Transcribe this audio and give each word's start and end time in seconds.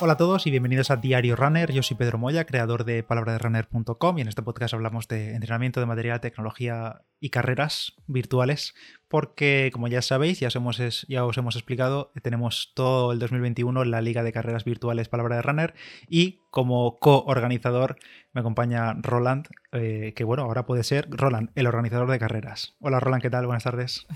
Hola 0.00 0.14
a 0.14 0.16
todos 0.16 0.44
y 0.48 0.50
bienvenidos 0.50 0.90
a 0.90 0.96
Diario 0.96 1.36
Runner. 1.36 1.70
Yo 1.70 1.84
soy 1.84 1.96
Pedro 1.96 2.18
Moya, 2.18 2.46
creador 2.46 2.84
de 2.84 3.04
palabraderunner.com 3.04 4.18
y 4.18 4.22
en 4.22 4.28
este 4.28 4.42
podcast 4.42 4.74
hablamos 4.74 5.06
de 5.06 5.34
entrenamiento 5.34 5.78
de 5.78 5.86
material, 5.86 6.20
tecnología 6.20 7.02
y 7.20 7.30
carreras 7.30 7.94
virtuales 8.08 8.74
porque, 9.06 9.70
como 9.72 9.86
ya 9.86 10.02
sabéis, 10.02 10.40
ya 10.40 10.48
os 10.48 10.56
hemos, 10.56 10.80
explicado, 10.80 12.10
tenemos 12.22 12.72
todo 12.74 13.12
el 13.12 13.20
2021 13.20 13.82
en 13.84 13.90
la 13.92 14.00
Liga 14.00 14.24
de 14.24 14.32
Carreras 14.32 14.64
Virtuales 14.64 15.08
Palabra 15.08 15.36
de 15.36 15.42
Runner 15.42 15.74
y 16.08 16.40
como 16.50 16.96
co-organizador 16.98 17.96
me 18.32 18.40
acompaña 18.40 18.94
Roland, 18.94 19.46
eh, 19.70 20.12
que 20.16 20.24
bueno, 20.24 20.42
ahora 20.42 20.66
puede 20.66 20.82
ser 20.82 21.06
Roland, 21.08 21.50
el 21.54 21.68
organizador 21.68 22.10
de 22.10 22.18
carreras. 22.18 22.74
Hola 22.80 22.98
Roland, 22.98 23.22
¿qué 23.22 23.30
tal? 23.30 23.46
Buenas 23.46 23.62
tardes. 23.62 24.08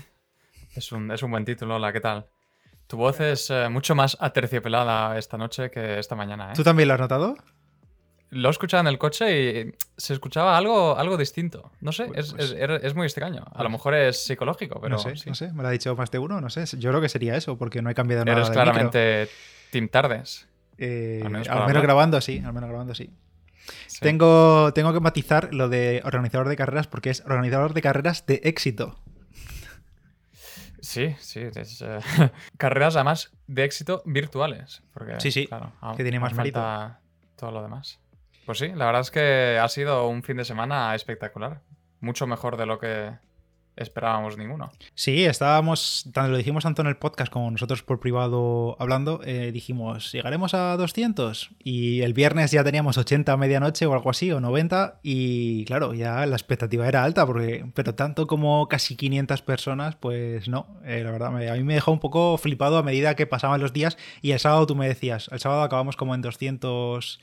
Es 0.75 0.91
un, 0.91 1.09
es 1.09 1.23
un 1.23 1.31
buen 1.31 1.45
título, 1.45 1.77
hola, 1.77 1.93
¿qué 1.93 2.01
tal? 2.01 2.27
Tu 2.89 2.97
voz 2.97 3.19
es 3.19 3.51
eh, 3.51 3.69
mucho 3.69 3.93
más 3.93 4.17
aterciopelada 4.19 5.15
esta 5.19 5.37
noche 5.37 5.69
que 5.69 5.99
esta 5.99 6.15
mañana. 6.15 6.49
¿eh? 6.49 6.53
¿Tú 6.55 6.63
también 6.63 6.87
lo 6.87 6.95
has 6.95 6.99
notado? 6.99 7.37
Lo 8.31 8.49
he 8.49 8.51
escuchado 8.51 8.81
en 8.81 8.87
el 8.87 8.97
coche 8.97 9.67
y 9.67 9.75
se 9.95 10.13
escuchaba 10.13 10.57
algo, 10.57 10.97
algo 10.97 11.15
distinto. 11.15 11.71
No 11.81 11.91
sé, 11.91 12.09
es, 12.15 12.33
pues 12.33 12.51
es, 12.51 12.95
muy 12.95 13.05
extraño. 13.05 13.43
A 13.45 13.49
lo 13.49 13.55
pues 13.57 13.71
mejor 13.73 13.93
es 13.93 14.25
psicológico, 14.25 14.81
pero. 14.81 14.95
No 14.95 14.97
sé, 14.97 15.13
no 15.27 15.35
sé, 15.35 15.53
me 15.53 15.61
lo 15.61 15.67
ha 15.67 15.71
dicho 15.71 15.95
más 15.95 16.09
de 16.09 16.17
uno, 16.17 16.41
no 16.41 16.49
sé. 16.49 16.65
Yo 16.79 16.89
creo 16.89 16.99
que 16.99 17.09
sería 17.09 17.35
eso, 17.35 17.59
porque 17.59 17.83
no 17.83 17.91
he 17.91 17.93
cambiado 17.93 18.25
nada. 18.25 18.39
Eres 18.39 18.49
claramente 18.49 19.29
Team 19.69 19.87
Tardes. 19.89 20.47
Eh, 20.79 21.21
al 21.23 21.29
menos, 21.29 21.83
grabando, 21.83 22.19
sí, 22.21 22.41
al 22.43 22.53
menos 22.53 22.69
grabando, 22.69 22.95
sí. 22.95 23.11
Tengo, 23.99 24.73
tengo 24.73 24.93
que 24.93 24.99
matizar 24.99 25.53
lo 25.53 25.69
de 25.69 26.01
organizador 26.05 26.49
de 26.49 26.55
carreras 26.55 26.87
porque 26.87 27.11
es 27.11 27.21
organizador 27.23 27.75
de 27.75 27.83
carreras 27.83 28.25
de 28.25 28.41
éxito. 28.45 28.97
Sí, 30.89 31.15
sí. 31.19 31.41
Es, 31.55 31.83
eh, 31.83 31.99
carreras 32.57 32.95
además 32.95 33.31
de 33.45 33.63
éxito 33.63 34.01
virtuales. 34.07 34.81
Porque, 34.91 35.19
sí, 35.19 35.31
sí. 35.31 35.47
que 35.95 36.03
tiene 36.03 36.19
más 36.19 36.33
mérito. 36.33 36.59
Todo 37.35 37.51
lo 37.51 37.61
demás. 37.61 37.99
Pues 38.47 38.57
sí, 38.57 38.69
la 38.69 38.87
verdad 38.87 39.01
es 39.01 39.11
que 39.11 39.59
ha 39.61 39.67
sido 39.67 40.07
un 40.07 40.23
fin 40.23 40.37
de 40.37 40.45
semana 40.45 40.95
espectacular. 40.95 41.61
Mucho 41.99 42.25
mejor 42.25 42.57
de 42.57 42.65
lo 42.65 42.79
que 42.79 43.11
esperábamos 43.79 44.37
ninguno. 44.37 44.71
Sí, 44.93 45.25
estábamos, 45.25 46.09
tanto 46.13 46.31
lo 46.31 46.37
dijimos 46.37 46.63
tanto 46.63 46.81
en 46.81 46.87
el 46.87 46.97
podcast 46.97 47.31
como 47.31 47.49
nosotros 47.49 47.81
por 47.81 47.99
privado 47.99 48.75
hablando, 48.79 49.21
eh, 49.23 49.51
dijimos, 49.51 50.11
llegaremos 50.11 50.53
a 50.53 50.75
200 50.77 51.51
y 51.63 52.01
el 52.01 52.13
viernes 52.13 52.51
ya 52.51 52.63
teníamos 52.63 52.97
80 52.97 53.31
a 53.31 53.37
medianoche 53.37 53.85
o 53.85 53.93
algo 53.93 54.09
así, 54.09 54.31
o 54.31 54.39
90 54.39 54.99
y 55.01 55.65
claro, 55.65 55.93
ya 55.93 56.25
la 56.25 56.35
expectativa 56.35 56.87
era 56.87 57.03
alta, 57.03 57.25
porque, 57.25 57.65
pero 57.73 57.95
tanto 57.95 58.27
como 58.27 58.67
casi 58.67 58.95
500 58.95 59.41
personas, 59.41 59.95
pues 59.95 60.49
no, 60.49 60.67
eh, 60.83 61.01
la 61.03 61.11
verdad, 61.11 61.29
a 61.29 61.55
mí 61.55 61.63
me 61.63 61.73
dejó 61.73 61.91
un 61.91 61.99
poco 61.99 62.37
flipado 62.37 62.77
a 62.77 62.83
medida 62.83 63.15
que 63.15 63.27
pasaban 63.27 63.61
los 63.61 63.73
días 63.73 63.97
y 64.21 64.31
el 64.31 64.39
sábado 64.39 64.67
tú 64.67 64.75
me 64.75 64.87
decías, 64.87 65.29
el 65.31 65.39
sábado 65.39 65.63
acabamos 65.63 65.95
como 65.95 66.13
en 66.15 66.21
200 66.21 67.19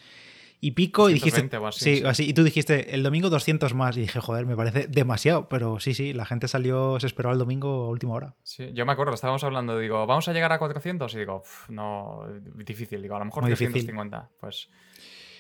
y 0.60 0.72
pico 0.72 1.10
y 1.10 1.14
dijiste 1.14 1.48
sí, 1.72 2.02
así 2.04 2.28
y 2.28 2.32
tú 2.32 2.42
dijiste 2.42 2.94
el 2.94 3.02
domingo 3.02 3.28
200 3.28 3.74
más 3.74 3.96
y 3.96 4.00
dije 4.00 4.20
joder 4.20 4.46
me 4.46 4.56
parece 4.56 4.86
demasiado 4.86 5.48
pero 5.48 5.80
sí 5.80 5.94
sí 5.94 6.12
la 6.12 6.24
gente 6.24 6.48
salió 6.48 6.98
se 6.98 7.06
esperó 7.06 7.32
el 7.32 7.38
domingo 7.38 7.84
a 7.84 7.88
última 7.88 8.14
hora. 8.14 8.34
Sí 8.42 8.70
yo 8.72 8.86
me 8.86 8.92
acuerdo 8.92 9.14
estábamos 9.14 9.44
hablando 9.44 9.78
digo 9.78 10.06
vamos 10.06 10.28
a 10.28 10.32
llegar 10.32 10.52
a 10.52 10.58
400 10.58 11.14
y 11.14 11.18
digo 11.18 11.42
no 11.68 12.22
difícil 12.64 13.02
digo 13.02 13.16
a 13.16 13.18
lo 13.18 13.27
mejor 13.27 13.42
muy 13.42 13.54
350 13.54 14.30
pues 14.40 14.70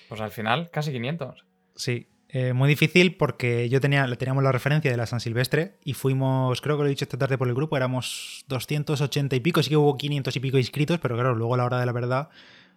pues 0.08 0.20
al 0.20 0.30
final 0.30 0.70
casi 0.70 0.92
500 0.92 1.44
sí 1.74 2.08
eh, 2.28 2.52
muy 2.52 2.68
difícil 2.68 3.16
porque 3.16 3.68
yo 3.68 3.80
tenía 3.80 4.06
teníamos 4.16 4.42
la 4.44 4.52
referencia 4.52 4.90
de 4.90 4.96
la 4.96 5.06
San 5.06 5.20
Silvestre 5.20 5.78
y 5.84 5.94
fuimos 5.94 6.60
creo 6.60 6.76
que 6.76 6.82
lo 6.82 6.86
he 6.88 6.90
dicho 6.90 7.04
esta 7.04 7.16
tarde 7.16 7.38
por 7.38 7.48
el 7.48 7.54
grupo 7.54 7.76
éramos 7.76 8.44
280 8.48 9.36
y 9.36 9.40
pico 9.40 9.62
sí 9.62 9.70
que 9.70 9.76
hubo 9.76 9.96
500 9.96 10.36
y 10.36 10.40
pico 10.40 10.58
inscritos 10.58 10.98
pero 10.98 11.14
claro 11.14 11.34
luego 11.34 11.54
a 11.54 11.56
la 11.56 11.64
hora 11.64 11.80
de 11.80 11.86
la 11.86 11.92
verdad 11.92 12.28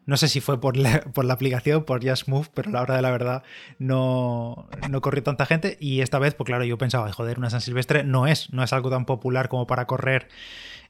no 0.05 0.17
sé 0.17 0.27
si 0.27 0.41
fue 0.41 0.59
por 0.59 0.77
la, 0.77 1.01
por 1.13 1.25
la 1.25 1.33
aplicación, 1.33 1.83
por 1.83 2.07
Just 2.07 2.27
Move, 2.27 2.47
pero 2.53 2.71
la 2.71 2.81
hora 2.81 2.95
de 2.95 3.01
la 3.01 3.11
verdad 3.11 3.43
no, 3.77 4.67
no 4.89 5.01
corrió 5.01 5.23
tanta 5.23 5.45
gente. 5.45 5.77
Y 5.79 6.01
esta 6.01 6.19
vez, 6.19 6.35
pues 6.35 6.45
claro, 6.45 6.63
yo 6.63 6.77
pensaba, 6.77 7.11
joder, 7.11 7.37
una 7.37 7.49
San 7.49 7.61
Silvestre 7.61 8.03
no 8.03 8.27
es, 8.27 8.51
no 8.53 8.63
es 8.63 8.73
algo 8.73 8.89
tan 8.89 9.05
popular 9.05 9.49
como 9.49 9.67
para 9.67 9.85
correr 9.85 10.27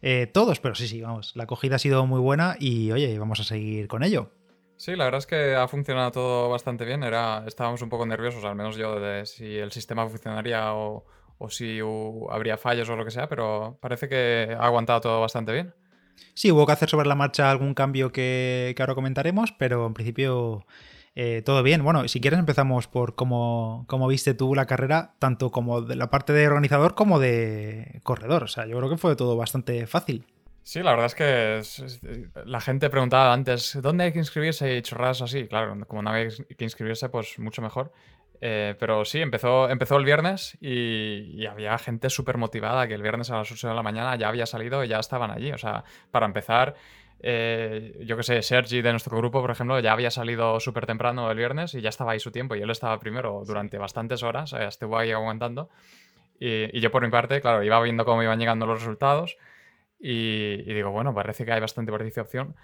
eh, 0.02 0.28
todos, 0.28 0.60
pero 0.60 0.76
sí, 0.76 0.88
sí, 0.88 1.02
vamos, 1.02 1.36
la 1.36 1.44
acogida 1.44 1.76
ha 1.76 1.80
sido 1.80 2.06
muy 2.06 2.20
buena 2.20 2.56
y 2.60 2.92
oye, 2.92 3.18
vamos 3.20 3.40
a 3.40 3.44
seguir 3.44 3.88
con 3.88 4.04
ello. 4.04 4.32
Sí, 4.78 4.96
la 4.96 5.04
verdad 5.04 5.20
es 5.20 5.28
que 5.28 5.56
ha 5.56 5.68
funcionado 5.68 6.12
todo 6.12 6.50
bastante 6.50 6.86
bien. 6.86 7.04
Era, 7.04 7.44
estábamos 7.46 7.82
un 7.82 7.90
poco 7.90 8.06
nerviosos, 8.06 8.46
al 8.46 8.56
menos 8.56 8.78
yo, 8.78 8.98
de 8.98 9.26
si 9.26 9.58
el 9.58 9.74
sistema 9.74 10.08
funcionaría 10.08 10.74
o, 10.74 11.06
o 11.38 11.50
si 11.50 11.80
habría 12.30 12.58
fallos 12.58 12.88
o 12.90 12.96
lo 12.96 13.04
que 13.04 13.12
sea, 13.12 13.28
pero 13.28 13.78
parece 13.82 14.08
que 14.08 14.56
ha 14.58 14.66
aguantado 14.66 15.02
todo 15.02 15.20
bastante 15.20 15.52
bien. 15.52 15.74
Sí, 16.34 16.52
hubo 16.52 16.66
que 16.66 16.72
hacer 16.72 16.90
sobre 16.90 17.08
la 17.08 17.16
marcha 17.16 17.52
algún 17.52 17.74
cambio 17.74 18.12
que, 18.12 18.76
ahora 18.80 18.96
comentaremos, 18.96 19.52
pero 19.52 19.86
en 19.88 19.94
principio 19.94 20.66
eh, 21.16 21.42
todo 21.44 21.64
bien. 21.64 21.84
Bueno, 21.84 22.08
si 22.08 22.22
quieres 22.22 22.40
empezamos 22.40 22.88
por 22.88 23.16
cómo, 23.16 23.86
cómo, 23.88 24.08
viste 24.08 24.34
tú 24.34 24.56
la 24.56 24.66
carrera, 24.66 25.16
tanto 25.20 25.52
como 25.52 25.82
de 25.82 25.96
la 25.96 26.10
parte 26.10 26.34
de 26.34 26.48
organizador 26.48 26.96
como 26.96 27.20
de 27.20 28.00
corredor. 28.04 28.44
O 28.44 28.48
sea, 28.48 28.66
yo 28.68 28.78
creo 28.78 28.90
que 28.90 28.98
fue 28.98 29.16
todo 29.16 29.36
bastante 29.36 29.86
fácil. 29.88 30.26
Sí, 30.64 30.84
la 30.84 30.92
verdad 30.92 31.08
es 31.08 31.16
que 31.16 32.22
la 32.46 32.62
gente 32.62 32.90
preguntaba 32.92 33.34
antes, 33.34 33.80
¿dónde 33.82 34.04
hay 34.04 34.12
que 34.12 34.20
inscribirse? 34.20 34.78
Y 34.78 34.82
chorras 34.84 35.22
así. 35.22 35.48
Claro, 35.48 35.76
como 35.88 36.04
no 36.04 36.12
hay 36.12 36.28
que 36.30 36.64
inscribirse, 36.64 37.10
pues 37.10 37.40
mucho 37.40 37.62
mejor. 37.62 37.92
Eh, 38.42 38.76
pero 38.80 39.04
sí, 39.04 39.20
empezó, 39.20 39.70
empezó 39.70 39.98
el 39.98 40.06
viernes 40.06 40.58
y, 40.62 41.46
había 41.46 41.78
gente 41.78 42.10
súper 42.10 42.38
motivada 42.38 42.88
que 42.88 42.94
el 42.94 43.02
viernes 43.02 43.30
a 43.32 43.38
las 43.38 43.52
8 43.52 43.68
de 43.68 43.74
la 43.76 43.84
mañana 43.84 44.16
ya 44.16 44.30
había 44.30 44.46
salido 44.46 44.84
y 44.84 44.88
ya 44.88 45.00
estaban 45.00 45.32
allí. 45.32 45.52
O 45.52 45.58
sea, 45.58 45.84
para 46.12 46.26
empezar, 46.26 46.76
eh, 47.20 47.98
yo 48.06 48.16
que 48.18 48.24
sé, 48.24 48.42
Sergi 48.42 48.82
de 48.82 48.92
nuestro 48.92 49.18
grupo, 49.18 49.42
por 49.42 49.52
ejemplo, 49.52 49.80
ya 49.80 49.92
había 49.94 50.12
salido 50.12 50.60
súper 50.60 50.86
temprano 50.86 51.30
el 51.32 51.38
viernes 51.38 51.74
y 51.74 51.82
ya 51.82 51.90
estaba 51.90 52.14
ahí 52.14 52.20
su 52.20 52.32
tiempo 52.32 52.56
y 52.56 52.62
él 52.62 52.70
estaba 52.70 53.00
primero 53.00 53.44
durante 53.46 53.78
bastantes 53.78 54.24
horas, 54.24 54.54
eh, 54.54 54.66
estuvo 54.68 54.98
ahí 54.98 55.12
aguantando. 55.12 55.70
Y, 56.40 56.80
yo 56.80 56.92
por 56.92 57.04
mi 57.04 57.10
parte, 57.12 57.42
claro, 57.42 57.64
iba 57.64 57.82
viendo 57.82 58.06
cómo 58.06 58.24
iban 58.24 58.40
llegando 58.40 58.66
los 58.66 58.80
resultados 58.80 59.38
y, 60.00 60.64
y 60.66 60.74
digo, 60.74 60.92
bueno, 60.92 61.14
parece 61.14 61.46
que 61.46 61.52
hay 61.52 61.60
bastante 61.60 61.92
participación. 61.92 62.56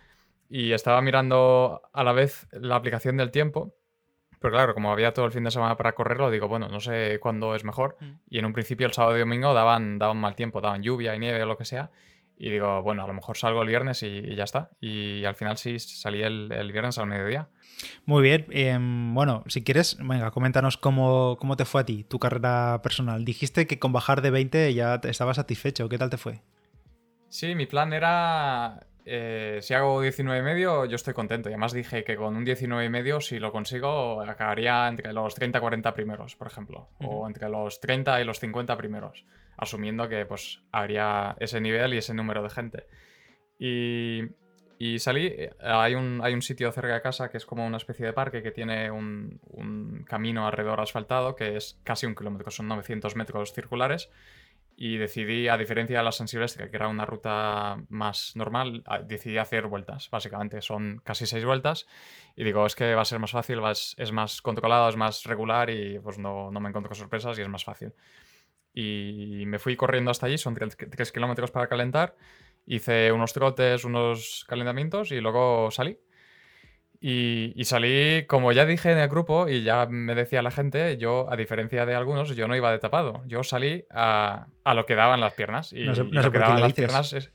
Y 0.50 0.74
estaba 0.74 1.02
mirando 1.02 1.82
a 1.92 2.04
la 2.04 2.14
vez 2.14 2.48
la 2.52 2.76
aplicación 2.76 3.18
del 3.18 3.32
tiempo 3.32 3.76
pero 4.46 4.58
claro, 4.58 4.74
como 4.76 4.92
había 4.92 5.12
todo 5.12 5.26
el 5.26 5.32
fin 5.32 5.44
de 5.44 5.50
semana 5.50 5.76
para 5.76 5.94
correrlo, 5.94 6.30
digo, 6.30 6.48
bueno, 6.48 6.68
no 6.68 6.80
sé 6.80 7.18
cuándo 7.20 7.56
es 7.56 7.64
mejor. 7.64 7.98
Mm. 8.00 8.12
Y 8.30 8.38
en 8.38 8.46
un 8.46 8.54
principio 8.54 8.86
el 8.86 8.94
sábado 8.94 9.18
y 9.18 9.20
domingo 9.20 9.56
daban, 9.56 9.98
daban 9.98 10.18
mal 10.18 10.36
tiempo, 10.36 10.62
daban 10.62 10.84
lluvia 10.84 11.16
y 11.16 11.20
nieve 11.20 11.42
o 11.42 11.48
lo 11.48 11.58
que 11.58 11.66
sea. 11.66 11.90
Y 12.38 12.52
digo, 12.52 12.84
bueno, 12.84 13.04
a 13.04 13.08
lo 13.08 13.14
mejor 13.14 13.38
salgo 13.38 13.64
el 13.64 13.70
viernes 13.70 14.04
y, 14.04 14.36
ya 14.36 14.44
está. 14.44 14.70
Y 14.80 15.26
al 15.26 15.34
final 15.34 15.58
sí 15.58 15.80
salí 15.80 16.22
el, 16.22 16.72
viernes 16.72 17.00
al 17.00 17.08
mediodía. 17.08 17.48
Muy 18.06 18.22
bien. 18.22 18.46
Em, 18.52 19.16
bueno, 19.16 19.44
si 19.48 19.64
quieres, 19.64 19.98
venga, 20.00 20.30
coméntanos 20.30 20.78
cómo, 20.78 21.38
cómo 21.40 21.58
te 21.58 21.66
fue 21.66 21.82
a 21.82 21.86
ti, 21.86 22.04
tu 22.04 22.20
carrera 22.20 22.82
personal. 22.84 23.26
Dijiste 23.26 23.66
que 23.66 23.80
con 23.80 23.94
bajar 23.94 24.22
de 24.22 24.30
20 24.30 24.76
ya 24.76 25.02
estabas 25.06 25.38
satisfecho. 25.38 25.90
¿Qué 25.90 25.98
tal 25.98 26.12
te 26.12 26.18
fue? 26.18 26.42
Sí, 27.30 27.56
mi 27.56 27.66
plan 27.66 27.94
era 27.94 28.86
eh, 29.08 29.60
si 29.62 29.76
hago 29.76 30.02
19 30.02 30.40
y 30.40 30.44
medio, 30.44 30.86
yo 30.86 30.96
estoy 30.96 31.14
contento. 31.14 31.50
Y 31.50 31.54
además 31.54 31.74
dije 31.74 32.04
que 32.04 32.16
con 32.16 32.36
un 32.36 32.44
19 32.44 32.86
y 32.86 32.90
medio, 32.90 33.22
si 33.22 33.40
lo 33.40 33.52
consigo, 33.52 34.22
acabaría 34.22 34.88
entre 34.88 35.14
los 35.14 35.36
30 35.36 35.60
y 35.60 35.62
40 35.62 35.94
primeros, 35.94 36.36
por 36.36 36.48
ejemplo. 36.48 36.90
O 37.00 37.28
entre 37.28 37.48
los 37.50 37.80
30 37.80 38.20
y 38.22 38.24
los 38.26 38.40
50 38.40 38.76
primeros. 38.78 39.26
Asumiendo 39.58 40.10
que 40.10 40.26
pues 40.26 40.64
habría 40.72 41.36
ese 41.40 41.62
nivel 41.62 41.94
y 41.94 41.98
ese 41.98 42.16
número 42.16 42.42
de 42.42 42.50
gente. 42.50 42.88
Y, 43.60 44.24
y 44.80 44.98
salí, 44.98 45.28
eh, 45.28 45.54
hay 45.62 45.94
un, 45.94 46.20
hay 46.24 46.34
un 46.34 46.42
sitio 46.42 46.72
cerca 46.72 46.96
de 46.96 47.02
casa 47.02 47.30
que 47.30 47.38
es 47.38 47.46
como 47.46 47.66
una 47.66 47.78
especie 47.78 48.08
de 48.08 48.14
parque 48.14 48.42
que 48.42 48.52
tiene 48.52 48.90
un, 48.90 49.40
un 49.44 50.04
camino 50.04 50.48
alrededor 50.48 50.82
asfaltado 50.82 51.36
que 51.36 51.56
es 51.56 51.80
casi 51.84 52.06
un 52.06 52.16
kilómetro, 52.16 52.52
son 52.52 52.68
900 52.68 53.16
metros 53.16 53.54
circulares 53.54 54.10
y 54.78 54.98
decidí, 54.98 55.48
a 55.48 55.58
diferencia 55.58 55.98
de 55.98 56.04
la 56.04 56.12
San 56.12 56.28
que 56.28 56.70
era 56.74 56.88
una 56.88 57.06
ruta 57.06 57.78
más 57.90 58.36
normal, 58.36 58.84
decidí 59.06 59.38
hacer 59.38 59.68
vueltas, 59.68 60.10
básicamente. 60.10 60.62
Son 60.62 61.02
casi 61.04 61.26
seis 61.26 61.46
vueltas 61.46 61.88
y 62.36 62.44
digo, 62.44 62.66
es 62.66 62.76
que 62.76 62.94
va 62.94 63.04
a 63.04 63.06
ser 63.06 63.20
más 63.20 63.32
fácil, 63.32 63.60
es 63.66 64.12
más 64.12 64.42
controlado, 64.42 64.90
es 64.90 64.98
más 64.98 65.24
regular 65.24 65.70
y 65.70 66.00
pues 66.00 66.18
no, 66.18 66.52
no 66.52 66.60
me 66.60 66.70
encuentro 66.70 66.90
con 66.90 66.98
sorpresas 66.98 67.38
y 67.40 67.42
es 67.42 67.50
más 67.50 67.64
fácil. 67.64 67.94
Y 68.74 69.44
me 69.48 69.60
fui 69.60 69.78
corriendo 69.78 70.12
hasta 70.12 70.26
allí, 70.26 70.38
son 70.38 70.56
tres 70.56 71.12
kilómetros 71.14 71.52
para 71.52 71.68
calentar, 71.68 72.18
hice 72.66 73.14
unos 73.14 73.32
trotes, 73.32 73.86
unos 73.86 74.46
calentamientos 74.48 75.12
y 75.14 75.22
luego 75.22 75.72
salí. 75.72 75.98
Y, 77.02 77.64
salí, 77.66 78.26
como 78.26 78.52
ya 78.52 78.66
dije 78.66 78.92
en 78.92 78.98
el 78.98 79.10
grupo, 79.10 79.48
y 79.48 79.64
ya 79.64 79.86
me 79.86 80.16
decía 80.16 80.42
la 80.42 80.52
gente, 80.52 80.98
yo, 80.98 81.32
a 81.32 81.36
diferencia 81.36 81.86
de 81.86 81.96
algunos, 81.96 82.36
yo 82.36 82.48
no 82.48 82.56
iba 82.56 82.72
de 82.72 82.80
tapado. 82.80 83.24
Yo 83.28 83.44
salí 83.44 83.86
a, 83.92 84.48
lo 84.74 84.86
que 84.86 84.96
daban 84.96 85.20
las 85.20 85.34
piernas. 85.34 85.74
Y, 85.74 85.86
no 85.86 85.96
sé, 85.96 86.04
lo 86.04 86.32
que 86.32 86.40
daban 86.40 86.62
las 86.62 86.74
piernas 86.74 87.14
es. 87.14 87.32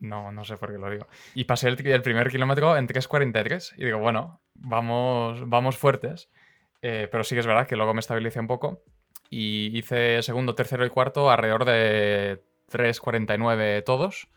No, 0.00 0.32
no 0.32 0.44
sé 0.44 0.56
por 0.56 0.72
qué 0.72 0.78
lo 0.78 0.90
digo. 0.90 1.06
Y 1.34 1.44
pasé 1.44 1.68
el, 1.68 1.76
primer 1.76 2.30
kilómetro 2.30 2.76
en 2.76 2.88
3.43. 2.88 3.74
Y 3.76 3.84
digo, 3.84 3.98
bueno, 3.98 4.40
vamos, 4.54 5.48
vamos 5.48 5.76
fuertes. 5.76 6.30
Eh, 6.82 7.08
pero 7.12 7.22
sí 7.22 7.34
que 7.34 7.40
es 7.40 7.46
verdad 7.46 7.66
que 7.66 7.76
luego 7.76 7.92
me 7.92 8.00
estabilicé 8.00 8.40
un 8.40 8.46
poco. 8.46 8.82
Y 9.28 9.76
hice 9.78 10.22
segundo, 10.22 10.54
tercero 10.54 10.84
y 10.86 10.90
cuarto 10.90 11.30
alrededor 11.30 11.64
de 11.64 12.42
3.49 12.72 13.84
todos. 13.84 14.28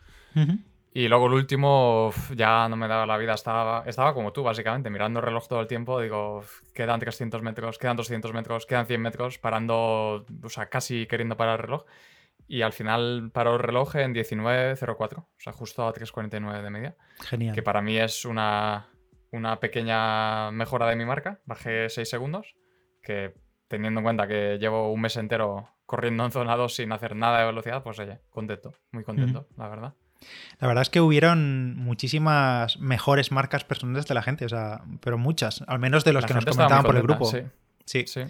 Y 0.96 1.08
luego 1.08 1.26
el 1.26 1.32
último 1.32 2.12
ya 2.36 2.68
no 2.68 2.76
me 2.76 2.86
daba 2.86 3.04
la 3.04 3.16
vida, 3.16 3.34
estaba, 3.34 3.82
estaba 3.84 4.14
como 4.14 4.32
tú, 4.32 4.44
básicamente, 4.44 4.90
mirando 4.90 5.18
el 5.18 5.26
reloj 5.26 5.48
todo 5.48 5.60
el 5.60 5.66
tiempo, 5.66 6.00
digo, 6.00 6.44
quedan 6.72 7.00
300 7.00 7.42
metros, 7.42 7.78
quedan 7.78 7.96
200 7.96 8.32
metros, 8.32 8.64
quedan 8.64 8.86
100 8.86 9.02
metros, 9.02 9.38
parando, 9.38 10.24
o 10.40 10.48
sea, 10.48 10.66
casi 10.66 11.06
queriendo 11.06 11.36
parar 11.36 11.58
el 11.58 11.64
reloj. 11.64 11.84
Y 12.46 12.62
al 12.62 12.72
final 12.72 13.32
paró 13.34 13.54
el 13.54 13.58
reloj 13.58 13.96
en 13.96 14.14
19.04, 14.14 15.18
o 15.18 15.26
sea, 15.36 15.52
justo 15.52 15.84
a 15.84 15.92
3.49 15.92 16.62
de 16.62 16.70
media. 16.70 16.96
Genial. 17.22 17.56
Que 17.56 17.62
para 17.64 17.82
mí 17.82 17.98
es 17.98 18.24
una, 18.24 18.86
una 19.32 19.58
pequeña 19.58 20.52
mejora 20.52 20.86
de 20.86 20.94
mi 20.94 21.04
marca, 21.04 21.40
bajé 21.44 21.88
6 21.88 22.08
segundos, 22.08 22.54
que 23.02 23.34
teniendo 23.66 23.98
en 23.98 24.04
cuenta 24.04 24.28
que 24.28 24.58
llevo 24.60 24.92
un 24.92 25.00
mes 25.00 25.16
entero 25.16 25.70
corriendo 25.86 26.24
en 26.24 26.30
zona 26.30 26.56
2 26.56 26.72
sin 26.72 26.92
hacer 26.92 27.16
nada 27.16 27.40
de 27.40 27.46
velocidad, 27.46 27.82
pues 27.82 27.98
oye, 27.98 28.20
contento, 28.30 28.74
muy 28.92 29.02
contento, 29.02 29.48
la 29.56 29.68
verdad. 29.68 29.94
La 30.60 30.68
verdad 30.68 30.82
es 30.82 30.90
que 30.90 31.00
hubieron 31.00 31.76
muchísimas 31.76 32.78
mejores 32.78 33.32
marcas 33.32 33.64
personales 33.64 34.06
de 34.06 34.14
la 34.14 34.22
gente, 34.22 34.44
o 34.44 34.48
sea, 34.48 34.82
pero 35.00 35.18
muchas, 35.18 35.62
al 35.66 35.78
menos 35.78 36.04
de 36.04 36.12
los 36.12 36.24
que 36.24 36.34
nos 36.34 36.44
comentaban 36.44 36.84
por 36.84 36.96
el 36.96 37.02
grupo. 37.02 37.24
Sí. 37.24 37.40
sí. 37.84 38.04
sí. 38.06 38.22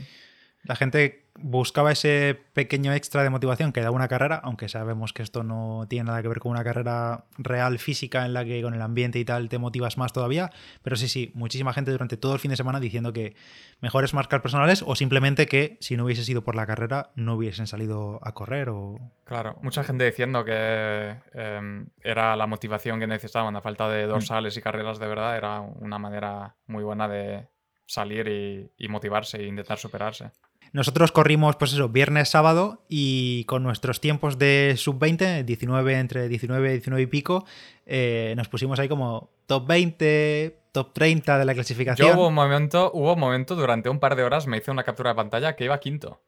La 0.64 0.76
gente 0.76 1.24
buscaba 1.36 1.92
ese 1.92 2.40
pequeño 2.52 2.92
extra 2.92 3.22
de 3.22 3.30
motivación 3.30 3.72
que 3.72 3.80
da 3.80 3.90
una 3.90 4.08
carrera, 4.08 4.40
aunque 4.42 4.68
sabemos 4.68 5.12
que 5.12 5.22
esto 5.22 5.42
no 5.42 5.86
tiene 5.88 6.04
nada 6.04 6.22
que 6.22 6.28
ver 6.28 6.38
con 6.38 6.52
una 6.52 6.62
carrera 6.62 7.24
real 7.36 7.78
física 7.78 8.24
en 8.24 8.34
la 8.34 8.44
que 8.44 8.62
con 8.62 8.72
el 8.72 8.80
ambiente 8.80 9.18
y 9.18 9.24
tal 9.24 9.48
te 9.48 9.58
motivas 9.58 9.98
más 9.98 10.12
todavía, 10.12 10.50
pero 10.82 10.96
sí, 10.96 11.08
sí, 11.08 11.32
muchísima 11.34 11.72
gente 11.72 11.90
durante 11.90 12.16
todo 12.16 12.34
el 12.34 12.38
fin 12.38 12.50
de 12.50 12.56
semana 12.56 12.80
diciendo 12.80 13.12
que 13.12 13.34
mejores 13.80 14.14
marcas 14.14 14.40
personales 14.40 14.84
o 14.86 14.94
simplemente 14.94 15.46
que 15.46 15.76
si 15.80 15.96
no 15.96 16.04
hubiese 16.04 16.24
sido 16.24 16.42
por 16.44 16.54
la 16.54 16.66
carrera 16.66 17.10
no 17.16 17.34
hubiesen 17.34 17.66
salido 17.66 18.20
a 18.22 18.32
correr 18.32 18.68
o... 18.68 18.98
Claro, 19.24 19.58
mucha 19.60 19.82
gente 19.82 20.04
diciendo 20.04 20.44
que 20.44 21.16
em, 21.34 21.86
era 22.02 22.36
la 22.36 22.46
motivación 22.46 23.00
que 23.00 23.06
necesitaban, 23.06 23.56
a 23.56 23.60
falta 23.60 23.88
de 23.88 24.06
dorsales 24.06 24.56
y 24.56 24.62
carreras 24.62 24.98
de 24.98 25.08
verdad, 25.08 25.36
era 25.36 25.60
una 25.60 25.98
manera 25.98 26.54
muy 26.66 26.84
buena 26.84 27.08
de 27.08 27.48
salir 27.86 28.28
y, 28.28 28.70
y 28.78 28.88
motivarse 28.88 29.38
e 29.38 29.46
intentar 29.46 29.78
superarse. 29.78 30.30
Nosotros 30.74 31.12
corrimos, 31.12 31.54
pues 31.54 31.72
eso, 31.72 31.88
viernes, 31.88 32.30
sábado 32.30 32.82
y 32.88 33.44
con 33.44 33.62
nuestros 33.62 34.00
tiempos 34.00 34.40
de 34.40 34.74
sub-20, 34.76 35.44
19, 35.44 35.98
entre 36.00 36.28
19 36.28 36.68
y 36.68 36.72
19 36.72 37.02
y 37.02 37.06
pico, 37.06 37.46
eh, 37.86 38.34
nos 38.36 38.48
pusimos 38.48 38.80
ahí 38.80 38.88
como 38.88 39.30
top 39.46 39.68
20, 39.68 40.58
top 40.72 40.92
30 40.92 41.38
de 41.38 41.44
la 41.44 41.54
clasificación. 41.54 42.08
Yo 42.08 42.14
hubo 42.16 42.26
un 42.26 42.34
momento, 42.34 42.90
hubo 42.92 43.14
un 43.14 43.20
momento 43.20 43.54
durante 43.54 43.88
un 43.88 44.00
par 44.00 44.16
de 44.16 44.24
horas, 44.24 44.48
me 44.48 44.56
hice 44.56 44.72
una 44.72 44.82
captura 44.82 45.10
de 45.10 45.14
pantalla 45.14 45.54
que 45.54 45.64
iba 45.64 45.78
quinto. 45.78 46.22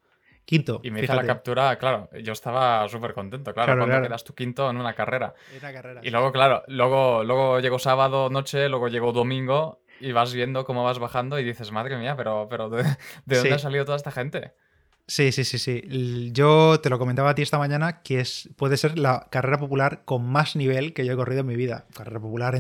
Quinto. 0.45 0.81
Y 0.85 0.93
me 0.93 1.03
hice 1.03 1.13
la 1.13 1.27
captura, 1.27 1.77
claro, 1.77 2.09
yo 2.23 2.33
estaba 2.33 2.89
súper 2.89 3.15
contento, 3.15 3.53
claro, 3.53 3.77
cuando 3.77 4.01
quedas 4.01 4.23
tu 4.23 4.33
quinto 4.33 4.71
en 4.71 4.77
una 4.77 4.95
carrera. 4.95 5.35
carrera 5.61 6.01
y 6.05 6.11
luego, 6.11 6.31
claro, 6.31 6.63
luego, 6.69 7.25
luego 7.25 7.59
llegó 7.59 7.81
sábado 7.81 8.31
noche, 8.31 8.69
luego 8.69 8.87
llegó 8.87 9.11
domingo 9.11 9.81
y 10.01 10.13
vas 10.13 10.33
viendo 10.33 10.65
cómo 10.65 10.85
vas 10.85 10.99
bajando 10.99 11.39
y 11.39 11.45
dices, 11.45 11.73
madre 11.73 11.97
mía, 11.97 12.17
pero, 12.17 12.49
pero 12.49 12.69
¿de, 12.69 12.85
dónde 13.27 13.55
ha 13.55 13.59
salido 13.59 13.85
toda 13.85 13.97
esta 13.97 14.11
gente? 14.11 14.53
Sí, 15.09 15.31
sí, 15.31 15.45
sí, 15.45 15.59
sí. 15.59 16.31
Yo 16.33 16.81
te 16.81 16.91
lo 16.91 16.99
comentaba 16.99 17.31
a 17.31 17.35
ti 17.37 17.43
esta 17.43 17.59
mañana 17.59 18.03
que 18.03 18.19
es, 18.19 18.49
puede 18.57 18.77
ser 18.77 18.99
la 18.99 19.29
carrera 19.31 19.59
popular 19.59 20.03
con 20.05 20.27
más 20.27 20.57
nivel 20.57 20.95
que 20.95 21.07
yo 21.07 21.13
he 21.13 21.17
corrido 21.17 21.43
en 21.43 21.47
mi 21.47 21.55
vida. 21.55 21.87
Carrera 21.95 22.19
popular, 22.19 22.59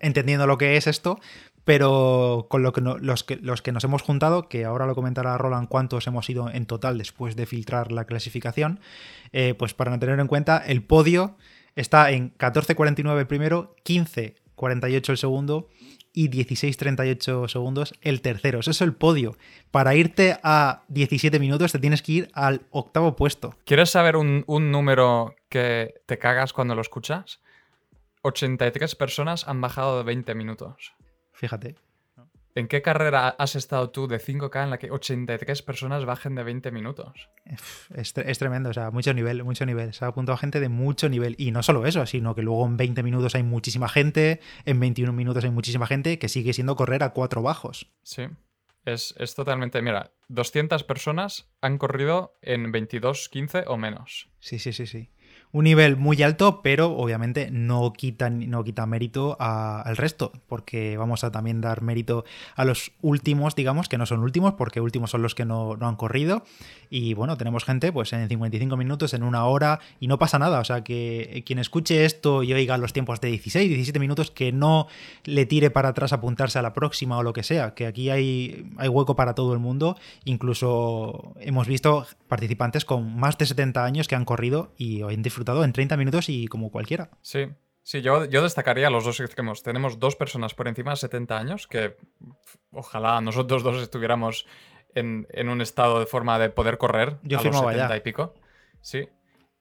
entendiendo 0.00 0.46
lo 0.46 0.56
que 0.56 0.76
es 0.76 0.86
esto, 0.86 1.18
pero 1.64 2.46
con 2.48 2.62
lo 2.62 2.72
que 2.72 2.80
los, 2.80 3.24
que, 3.24 3.36
los 3.36 3.60
que 3.60 3.72
nos 3.72 3.82
hemos 3.82 4.02
juntado, 4.02 4.48
que 4.48 4.64
ahora 4.64 4.86
lo 4.86 4.94
comentará 4.94 5.36
Roland 5.36 5.68
cuántos 5.68 6.06
hemos 6.06 6.30
ido 6.30 6.48
en 6.48 6.66
total 6.66 6.96
después 6.96 7.34
de 7.34 7.46
filtrar 7.46 7.90
la 7.90 8.04
clasificación, 8.04 8.78
eh, 9.32 9.54
pues 9.54 9.74
para 9.74 9.90
no 9.90 9.98
tener 9.98 10.20
en 10.20 10.28
cuenta, 10.28 10.58
el 10.58 10.82
podio 10.82 11.36
está 11.74 12.12
en 12.12 12.36
14.49 12.38 13.18
el 13.18 13.26
primero, 13.26 13.74
15.48 14.60 15.08
el 15.10 15.16
segundo 15.16 15.68
y 16.12 16.28
16.38 16.28 17.48
segundos 17.48 17.94
el 18.02 18.20
tercero. 18.20 18.60
Eso 18.60 18.70
es 18.70 18.80
el 18.80 18.94
podio. 18.94 19.36
Para 19.70 19.94
irte 19.94 20.38
a 20.42 20.82
17 20.88 21.38
minutos 21.38 21.72
te 21.72 21.78
tienes 21.78 22.02
que 22.02 22.12
ir 22.12 22.30
al 22.34 22.62
octavo 22.70 23.16
puesto. 23.16 23.54
¿Quieres 23.64 23.90
saber 23.90 24.16
un, 24.16 24.44
un 24.46 24.70
número 24.70 25.34
que 25.48 25.94
te 26.06 26.18
cagas 26.18 26.52
cuando 26.52 26.74
lo 26.74 26.80
escuchas? 26.80 27.40
83 28.22 28.94
personas 28.96 29.48
han 29.48 29.60
bajado 29.60 29.98
de 29.98 30.04
20 30.04 30.34
minutos. 30.34 30.92
Fíjate. 31.32 31.76
¿En 32.54 32.66
qué 32.66 32.82
carrera 32.82 33.28
has 33.28 33.54
estado 33.54 33.90
tú 33.90 34.08
de 34.08 34.18
5K 34.18 34.64
en 34.64 34.70
la 34.70 34.78
que 34.78 34.90
83 34.90 35.62
personas 35.62 36.04
bajen 36.04 36.34
de 36.34 36.42
20 36.42 36.70
minutos? 36.72 37.28
Es, 37.94 38.12
tremendo, 38.38 38.70
o 38.70 38.72
sea, 38.72 38.90
mucho 38.90 39.14
nivel, 39.14 39.44
mucho 39.44 39.64
nivel. 39.66 39.92
Se 39.94 40.04
ha 40.04 40.08
apuntado 40.08 40.36
gente 40.36 40.58
de 40.58 40.68
mucho 40.68 41.08
nivel. 41.08 41.36
Y 41.38 41.52
no 41.52 41.62
solo 41.62 41.86
eso, 41.86 42.04
sino 42.06 42.34
que 42.34 42.42
luego 42.42 42.66
en 42.66 42.76
20 42.76 43.02
minutos 43.02 43.34
hay 43.34 43.44
muchísima 43.44 43.88
gente, 43.88 44.40
en 44.64 44.80
21 44.80 45.12
minutos 45.12 45.44
hay 45.44 45.50
muchísima 45.50 45.86
gente 45.86 46.18
que 46.18 46.28
sigue 46.28 46.52
siendo 46.52 46.74
correr 46.74 47.04
a 47.04 47.10
cuatro 47.10 47.42
bajos. 47.42 47.90
Sí, 48.02 48.24
es, 48.84 49.14
es 49.18 49.34
totalmente. 49.34 49.80
Mira, 49.80 50.12
200 50.28 50.82
personas 50.84 51.48
han 51.60 51.78
corrido 51.78 52.34
en 52.42 52.72
22, 52.72 53.28
15 53.28 53.64
o 53.68 53.76
menos. 53.76 54.28
Sí, 54.40 54.58
sí, 54.58 54.72
sí, 54.72 54.86
sí 54.86 55.10
un 55.52 55.64
nivel 55.64 55.96
muy 55.96 56.22
alto, 56.22 56.60
pero 56.62 56.92
obviamente 56.96 57.50
no 57.50 57.92
quita, 57.92 58.30
no 58.30 58.62
quita 58.62 58.86
mérito 58.86 59.36
al 59.40 59.96
resto, 59.96 60.32
porque 60.46 60.96
vamos 60.96 61.24
a 61.24 61.32
también 61.32 61.60
dar 61.60 61.82
mérito 61.82 62.24
a 62.54 62.64
los 62.64 62.92
últimos, 63.02 63.56
digamos, 63.56 63.88
que 63.88 63.98
no 63.98 64.06
son 64.06 64.20
últimos, 64.20 64.54
porque 64.54 64.80
últimos 64.80 65.10
son 65.10 65.22
los 65.22 65.34
que 65.34 65.44
no, 65.44 65.76
han 65.80 65.96
corrido. 65.96 66.44
Y 66.88 67.14
bueno, 67.14 67.36
tenemos 67.36 67.64
gente 67.64 67.92
pues 67.92 68.12
en 68.12 68.28
55 68.28 68.76
minutos, 68.76 69.14
en 69.14 69.22
una 69.22 69.44
hora, 69.44 69.80
y 69.98 70.06
no 70.06 70.18
pasa 70.18 70.38
nada. 70.38 70.60
O 70.60 70.64
sea, 70.64 70.84
que 70.84 71.42
quien 71.46 71.58
escuche 71.58 72.04
esto 72.04 72.42
y 72.42 72.52
oiga 72.52 72.78
los 72.78 72.92
tiempos 72.92 73.20
de 73.20 73.28
16, 73.28 73.68
17 73.68 73.98
minutos, 73.98 74.30
que 74.30 74.52
no 74.52 74.86
le 75.24 75.46
tire 75.46 75.70
para 75.70 75.90
atrás 75.90 76.12
a 76.12 76.16
apuntarse 76.16 76.58
a 76.58 76.62
la 76.62 76.74
próxima 76.74 77.18
o 77.18 77.22
lo 77.22 77.32
que 77.32 77.42
sea, 77.42 77.74
que 77.74 77.86
aquí 77.86 78.10
hay, 78.10 78.70
hay 78.76 78.88
hueco 78.88 79.16
para 79.16 79.34
todo 79.34 79.52
el 79.52 79.58
mundo. 79.58 79.96
Incluso 80.24 81.34
hemos 81.40 81.66
visto 81.66 82.06
participantes 82.28 82.84
con 82.84 83.16
más 83.16 83.36
de 83.38 83.46
70 83.46 83.84
años 83.84 84.06
que 84.06 84.14
han 84.14 84.24
corrido 84.24 84.72
y 84.76 85.02
hoy 85.02 85.14
en 85.14 85.22
disfrutado 85.40 85.64
en 85.64 85.72
30 85.72 85.96
minutos 85.96 86.28
y 86.28 86.46
como 86.48 86.70
cualquiera. 86.70 87.10
Sí. 87.22 87.48
Sí, 87.82 88.02
yo, 88.02 88.26
yo 88.26 88.42
destacaría 88.42 88.90
los 88.90 89.04
dos 89.04 89.20
extremos. 89.20 89.62
Tenemos 89.62 89.98
dos 89.98 90.14
personas 90.14 90.52
por 90.52 90.68
encima 90.68 90.90
de 90.90 90.98
70 90.98 91.38
años 91.38 91.66
que 91.66 91.96
ojalá 92.72 93.20
nosotros 93.22 93.62
dos 93.62 93.82
estuviéramos 93.82 94.46
en, 94.94 95.26
un 95.48 95.60
estado 95.62 95.98
de 95.98 96.06
forma 96.06 96.38
de 96.38 96.50
poder 96.50 96.76
correr 96.76 97.16
yo 97.22 97.38
a 97.38 97.42
los 97.42 97.56
70 97.56 97.96
y 97.96 98.00
pico. 98.00 98.34
Sí. 98.82 99.08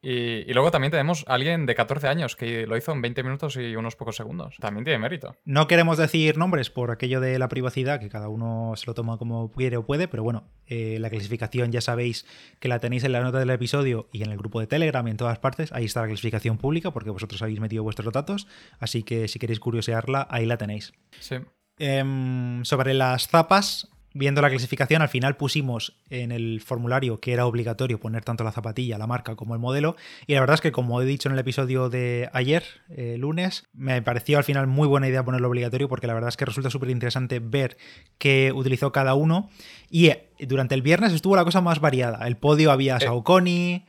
Y, 0.02 0.54
luego 0.54 0.72
también 0.72 0.92
tenemos 0.92 1.26
a 1.28 1.34
alguien 1.34 1.66
de 1.66 1.76
14 1.76 2.08
años 2.08 2.36
que 2.36 2.66
lo 2.66 2.78
hizo 2.78 2.94
en 2.94 3.02
20 3.02 3.24
minutos 3.24 3.58
y 3.58 3.76
unos 3.76 3.96
pocos 3.96 4.16
segundos. 4.16 4.56
También 4.60 4.86
tiene 4.86 5.00
mérito. 5.00 5.36
No 5.44 5.68
queremos 5.68 5.98
decir 5.98 6.38
nombres 6.38 6.70
por 6.70 6.92
aquello 6.92 7.20
de 7.20 7.38
la 7.38 7.50
privacidad, 7.50 8.00
que 8.00 8.10
cada 8.10 8.30
uno 8.30 8.74
se 8.76 8.86
lo 8.88 8.94
toma 8.94 9.18
como 9.18 9.52
quiere 9.52 9.78
o 9.78 9.86
puede, 9.86 10.08
pero 10.08 10.24
bueno, 10.24 10.48
eh, 10.68 10.98
la 11.00 11.10
clasificación 11.10 11.72
ya 11.72 11.82
sabéis 11.82 12.26
que 12.60 12.70
la 12.70 12.80
tenéis 12.80 13.04
en 13.04 13.12
la 13.12 13.22
nota 13.22 13.40
del 13.40 13.50
episodio 13.50 14.08
y 14.14 14.24
en 14.24 14.32
el 14.32 14.38
grupo 14.38 14.62
de 14.62 14.68
Telegram 14.68 15.06
y 15.08 15.12
en 15.12 15.18
todas 15.18 15.40
partes. 15.40 15.74
Ahí 15.74 15.86
está 15.86 16.02
la 16.02 16.08
clasificación 16.08 16.58
pública 16.58 16.92
porque 16.92 17.10
vosotros 17.10 17.42
habéis 17.42 17.60
metido 17.60 17.84
vuestros 17.84 18.14
datos. 18.14 18.48
Así 18.80 19.04
que 19.04 19.28
si 19.28 19.38
queréis 19.38 19.60
curiosearla, 19.60 20.28
ahí 20.30 20.46
la 20.46 20.58
tenéis. 20.58 20.94
Sí. 21.20 21.36
Em, 21.78 22.64
sobre 22.66 22.94
las 22.94 23.28
zapas, 23.28 23.90
viendo 24.14 24.42
la 24.42 24.50
clasificación, 24.50 25.02
al 25.02 25.10
final 25.10 25.36
pusimos 25.36 25.96
en 26.10 26.32
el 26.32 26.62
formulario 26.62 27.20
que 27.20 27.34
era 27.34 27.46
obligatorio 27.46 28.00
poner 28.00 28.24
tanto 28.24 28.44
la 28.44 28.52
zapatilla, 28.52 28.98
la 28.98 29.08
marca 29.08 29.36
como 29.36 29.54
el 29.54 29.60
modelo. 29.60 29.96
Y 30.28 30.34
la 30.34 30.40
verdad 30.40 30.56
es 30.56 30.62
que, 30.62 30.72
como 30.72 31.02
he 31.02 31.06
dicho 31.06 31.30
en 31.30 31.34
el 31.34 31.40
episodio 31.40 31.90
de 31.90 32.30
ayer, 32.34 32.64
eh, 32.90 33.18
lunes, 33.18 33.68
me 33.74 34.02
pareció 34.02 34.38
al 34.38 34.44
final 34.44 34.68
muy 34.68 34.88
buena 34.88 35.08
idea 35.08 35.24
ponerlo 35.24 35.48
obligatorio 35.48 35.88
porque 35.88 36.08
la 36.08 36.14
verdad 36.14 36.30
es 36.30 36.38
que 36.38 36.46
resulta 36.46 36.70
súper 36.70 36.90
interesante 36.90 37.40
ver 37.40 37.78
qué 38.18 38.52
utilizó 38.54 38.92
cada 38.92 39.14
uno. 39.14 39.50
Y 39.90 40.08
eh, 40.08 40.30
durante 40.40 40.76
el 40.76 40.82
viernes 40.82 41.14
estuvo 41.14 41.36
la 41.36 41.46
cosa 41.46 41.62
más 41.62 41.80
variada. 41.80 42.28
El 42.28 42.38
podio 42.38 42.72
había 42.72 42.98
eh, 42.98 43.02
Saucony, 43.02 43.86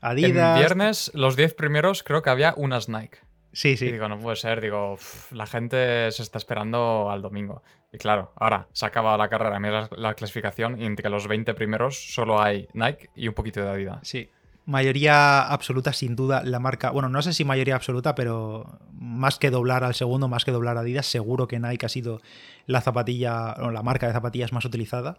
Adidas. 0.00 0.56
El 0.56 0.64
viernes, 0.64 1.10
los 1.14 1.36
10 1.36 1.54
primeros, 1.54 2.02
creo 2.02 2.22
que 2.22 2.30
había 2.30 2.54
unas 2.56 2.88
Nike. 2.88 3.18
Sí, 3.52 3.76
sí. 3.76 3.86
Y 3.86 3.92
digo, 3.92 4.08
no 4.08 4.18
puede 4.18 4.36
ser, 4.36 4.60
digo, 4.60 4.98
la 5.30 5.46
gente 5.46 6.10
se 6.10 6.22
está 6.22 6.38
esperando 6.38 7.10
al 7.10 7.22
domingo. 7.22 7.62
Y 7.92 7.98
claro, 7.98 8.32
ahora 8.36 8.68
se 8.72 8.86
acaba 8.86 9.16
la 9.18 9.28
carrera, 9.28 9.60
mira 9.60 9.88
la, 9.94 10.14
clasificación 10.14 10.80
y 10.80 10.86
entre 10.86 11.10
los 11.10 11.28
20 11.28 11.52
primeros 11.52 12.14
solo 12.14 12.40
hay 12.40 12.66
Nike 12.72 13.10
y 13.14 13.28
un 13.28 13.34
poquito 13.34 13.60
de 13.60 13.68
Adidas. 13.68 13.98
Sí. 14.02 14.30
Mayoría 14.64 15.42
absoluta, 15.42 15.92
sin 15.92 16.16
duda, 16.16 16.42
la 16.44 16.58
marca. 16.58 16.90
Bueno, 16.90 17.08
no 17.08 17.20
sé 17.20 17.34
si 17.34 17.44
mayoría 17.44 17.74
absoluta, 17.74 18.14
pero 18.14 18.78
más 18.92 19.38
que 19.38 19.50
doblar 19.50 19.84
al 19.84 19.94
segundo, 19.94 20.28
más 20.28 20.44
que 20.44 20.52
doblar 20.52 20.78
Adidas, 20.78 21.06
seguro 21.06 21.48
que 21.48 21.58
Nike 21.58 21.84
ha 21.84 21.88
sido 21.88 22.22
la 22.66 22.80
zapatilla, 22.80 23.54
o 23.54 23.70
la 23.70 23.82
marca 23.82 24.06
de 24.06 24.12
zapatillas 24.12 24.52
más 24.52 24.64
utilizada. 24.64 25.18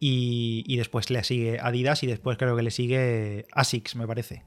Y, 0.00 0.76
después 0.76 1.10
le 1.10 1.24
sigue 1.24 1.58
Adidas 1.60 2.04
y 2.04 2.06
después 2.06 2.38
creo 2.38 2.56
que 2.56 2.62
le 2.62 2.70
sigue 2.70 3.46
Asics, 3.52 3.96
me 3.96 4.06
parece. 4.06 4.44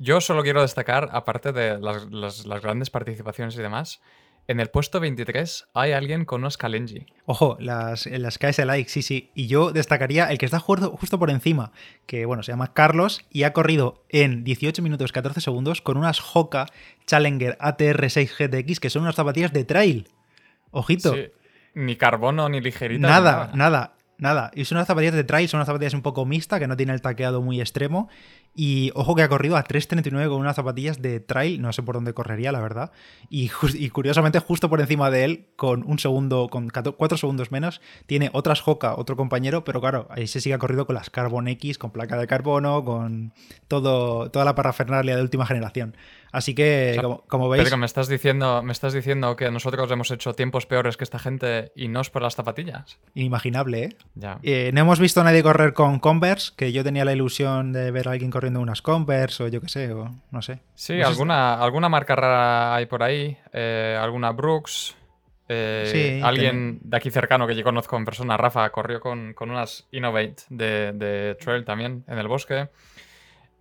Yo 0.00 0.20
solo 0.20 0.42
quiero 0.42 0.60
destacar, 0.60 1.08
aparte 1.12 1.52
de 1.52 1.78
las, 1.78 2.10
las 2.10 2.60
grandes 2.60 2.90
participaciones 2.90 3.54
y 3.54 3.62
demás, 3.62 4.00
En 4.46 4.60
el 4.60 4.68
puesto 4.68 5.00
23 5.00 5.68
hay 5.72 5.92
alguien 5.92 6.26
con 6.26 6.42
unos 6.42 6.58
Kalenji. 6.58 7.06
Ojo, 7.24 7.56
las, 7.60 8.06
las 8.06 8.38
KS 8.38 8.58
Like, 8.66 8.90
sí, 8.90 9.00
sí. 9.00 9.30
Y 9.34 9.46
yo 9.46 9.72
destacaría 9.72 10.30
el 10.30 10.36
que 10.36 10.44
está 10.44 10.58
justo, 10.60 11.18
por 11.18 11.30
encima, 11.30 11.72
que 12.06 12.26
bueno, 12.26 12.42
se 12.42 12.52
llama 12.52 12.74
Carlos 12.74 13.24
y 13.30 13.44
ha 13.44 13.54
corrido 13.54 14.04
en 14.10 14.44
18 14.44 14.82
minutos 14.82 15.12
14 15.12 15.40
segundos 15.40 15.80
con 15.80 15.96
unas 15.96 16.20
Hoka 16.34 16.66
Challenger 17.06 17.56
ATR 17.58 18.10
6 18.10 18.34
GTX, 18.38 18.80
que 18.80 18.90
son 18.90 19.02
unas 19.02 19.14
zapatillas 19.14 19.52
de 19.52 19.64
trail. 19.64 20.08
Ojito. 20.72 21.14
Sí, 21.14 21.30
Ni 21.74 21.96
carbono 21.96 22.48
ni 22.50 22.60
ligerita. 22.60 23.06
Nada, 23.06 23.30
nada, 23.30 23.50
nada. 23.54 23.94
Y 24.54 24.64
son 24.64 24.78
unas 24.78 24.86
zapatillas 24.86 25.14
de 25.14 25.24
trail, 25.24 25.48
son 25.48 25.58
unas 25.58 25.66
zapatillas 25.66 25.94
un 25.94 26.02
poco 26.02 26.24
mixta, 26.24 26.58
que 26.58 26.66
no 26.66 26.76
tiene 26.76 26.92
el 26.92 27.02
taqueado 27.02 27.42
muy 27.42 27.60
extremo. 27.60 28.08
Y 28.56 28.92
ojo 28.94 29.16
que 29.16 29.22
ha 29.22 29.28
corrido 29.28 29.56
a 29.56 29.64
3.39 29.64 30.28
con 30.28 30.40
unas 30.40 30.54
zapatillas 30.54 31.02
de 31.02 31.18
trail, 31.18 31.60
no 31.60 31.72
sé 31.72 31.82
por 31.82 31.96
dónde 31.96 32.14
correría, 32.14 32.52
la 32.52 32.60
verdad. 32.60 32.92
Y 33.28 33.48
curiosamente, 33.90 34.38
justo 34.38 34.70
por 34.70 34.80
encima 34.80 35.10
de 35.10 35.24
él, 35.24 35.46
con 35.56 35.82
un 35.84 35.98
segundo, 35.98 36.48
con 36.48 36.70
4 36.70 37.18
segundos 37.18 37.50
menos, 37.50 37.80
tiene 38.06 38.30
otras 38.32 38.62
Hoka, 38.66 38.94
otro 38.94 39.16
compañero, 39.16 39.64
pero 39.64 39.80
claro, 39.80 40.06
ahí 40.10 40.28
se 40.28 40.40
sigue 40.40 40.54
ha 40.54 40.58
corrido 40.58 40.86
con 40.86 40.94
las 40.94 41.10
Carbon 41.10 41.48
X, 41.48 41.78
con 41.78 41.90
placa 41.90 42.16
de 42.16 42.26
carbono, 42.28 42.84
con 42.84 43.32
todo, 43.68 44.30
toda 44.30 44.44
la 44.44 44.54
parafernalia 44.54 45.16
de 45.16 45.22
última 45.22 45.46
generación. 45.46 45.96
Así 46.34 46.52
que, 46.54 46.88
O 46.90 46.94
sea, 46.94 47.02
como, 47.04 47.20
como 47.28 47.48
veis, 47.48 47.62
Pedro, 47.62 47.76
¿me 47.76 47.86
estás, 47.86 48.08
diciendo, 48.08 48.60
¿me 48.64 48.72
estás 48.72 48.92
diciendo 48.92 49.36
que 49.36 49.50
nosotros 49.52 49.88
hemos 49.92 50.10
hecho 50.10 50.32
tiempos 50.34 50.66
peores 50.66 50.96
que 50.96 51.04
esta 51.04 51.20
gente 51.20 51.70
y 51.76 51.86
no 51.86 52.00
es 52.00 52.10
por 52.10 52.22
las 52.22 52.34
zapatillas? 52.34 52.98
inimaginable, 53.14 53.84
¿eh? 53.84 53.96
Ya. 54.16 54.38
Eh, 54.42 54.70
no 54.74 54.80
hemos 54.80 54.98
visto 54.98 55.20
a 55.20 55.24
nadie 55.24 55.44
correr 55.44 55.72
con 55.74 56.00
Converse, 56.00 56.52
que 56.56 56.72
yo 56.72 56.82
tenía 56.82 57.04
la 57.04 57.12
ilusión 57.12 57.72
de 57.72 57.92
ver 57.92 58.08
a 58.08 58.12
alguien 58.12 58.32
corriendo 58.32 58.60
unas 58.60 58.82
Converse 58.82 59.44
o 59.44 59.48
yo 59.48 59.60
qué 59.60 59.68
sé, 59.68 59.92
o 59.92 60.10
no 60.32 60.42
sé. 60.42 60.54
Sí, 60.74 60.94
No 60.94 60.98
sé 60.98 61.02
si- 61.02 61.02
alguna, 61.02 61.54
alguna 61.62 61.88
marca 61.88 62.16
rara 62.16 62.74
hay 62.74 62.86
por 62.86 63.04
ahí, 63.04 63.36
eh, 63.52 63.96
alguna 64.00 64.32
Brooks. 64.32 64.96
eh, 65.48 66.18
Sí, 66.18 66.20
alguien 66.26 66.80
de 66.82 66.96
aquí 66.96 67.10
cercano 67.10 67.46
que 67.46 67.54
yo 67.54 67.62
conozco 67.62 67.96
en 67.96 68.04
persona, 68.04 68.36
Rafa, 68.36 68.68
corrió 68.70 68.98
con, 68.98 69.34
con 69.34 69.50
unas 69.50 69.86
Innovate 69.92 70.36
de, 70.48 70.92
de 70.92 71.36
Trail 71.36 71.64
también 71.64 72.02
en 72.08 72.18
el 72.18 72.26
bosque. 72.26 72.68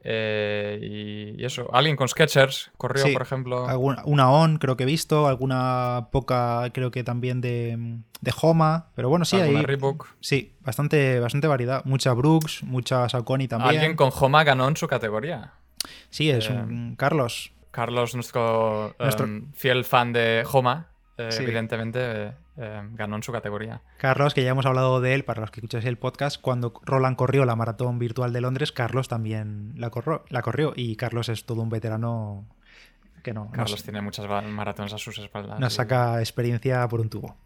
Eh, 0.05 0.79
y, 0.81 1.41
y 1.41 1.45
eso, 1.45 1.73
alguien 1.73 1.95
con 1.95 2.07
Sketchers 2.07 2.71
corrió, 2.77 3.03
Sí, 3.05 3.13
por 3.13 3.21
ejemplo. 3.21 3.67
Alguna, 3.67 4.01
una 4.05 4.29
ON 4.31 4.57
creo 4.57 4.75
que 4.75 4.83
he 4.83 4.85
visto, 4.85 5.27
alguna 5.27 6.09
poca 6.11 6.69
creo 6.73 6.91
que 6.91 7.03
también 7.03 7.39
de, 7.39 7.99
de 8.21 8.33
Homa, 8.41 8.87
pero 8.95 9.07
bueno, 9.09 9.23
sí, 9.23 9.37
hay 9.37 9.65
sí, 10.19 10.53
bastante, 10.61 11.19
bastante 11.19 11.47
variedad. 11.47 11.85
Mucha 11.85 12.11
Brooks, 12.13 12.63
mucha 12.63 13.07
Saucony 13.07 13.47
también. 13.47 13.75
Alguien 13.75 13.95
con 13.95 14.11
Homa 14.19 14.43
ganó 14.43 14.67
en 14.67 14.75
su 14.75 14.87
categoría. 14.87 15.53
Sí, 16.09 16.29
es 16.29 16.49
eh, 16.49 16.53
un 16.53 16.95
Carlos. 16.97 17.51
Carlos, 17.71 18.13
nuestro, 18.13 18.95
Nuestro- 18.99 19.25
em, 19.25 19.51
fiel 19.53 19.83
fan 19.85 20.13
de 20.13 20.45
Homa, 20.51 20.89
eh, 21.17 21.31
Sí. 21.31 21.43
evidentemente 21.43 22.33
eh, 22.57 22.81
eh, 22.81 22.81
ganó 22.93 23.15
en 23.15 23.23
su 23.23 23.31
categoría. 23.31 23.81
Carlos, 23.97 24.33
que 24.33 24.43
ya 24.43 24.51
hemos 24.51 24.65
hablado 24.65 25.01
de 25.01 25.13
él, 25.13 25.23
para 25.25 25.41
los 25.41 25.51
que 25.51 25.59
escucháis 25.59 25.85
el 25.85 25.97
podcast, 25.97 26.39
cuando 26.41 26.73
Roland 26.83 27.15
corrió 27.15 27.45
la 27.45 27.55
maratón 27.55 27.99
virtual 27.99 28.33
de 28.33 28.41
Londres, 28.41 28.71
Carlos 28.71 29.07
también 29.07 29.73
la, 29.75 29.89
corrió, 29.89 30.23
la 30.29 30.41
corrió 30.41 30.73
y 30.75 30.95
Carlos 30.95 31.29
es 31.29 31.45
todo 31.45 31.61
un 31.61 31.69
veterano 31.69 32.45
que 33.23 33.33
no, 33.33 33.49
Carlos 33.51 33.71
nos, 33.71 33.83
tiene 33.83 34.01
muchas 34.01 34.27
maratones 34.45 34.93
a 34.93 34.97
sus 34.97 35.17
espaldas. 35.17 35.59
nos 35.59 35.73
y- 35.73 35.75
saca 35.77 36.19
experiencia 36.19 36.87
por 36.87 36.99
un 37.01 37.09
tubo. 37.09 37.37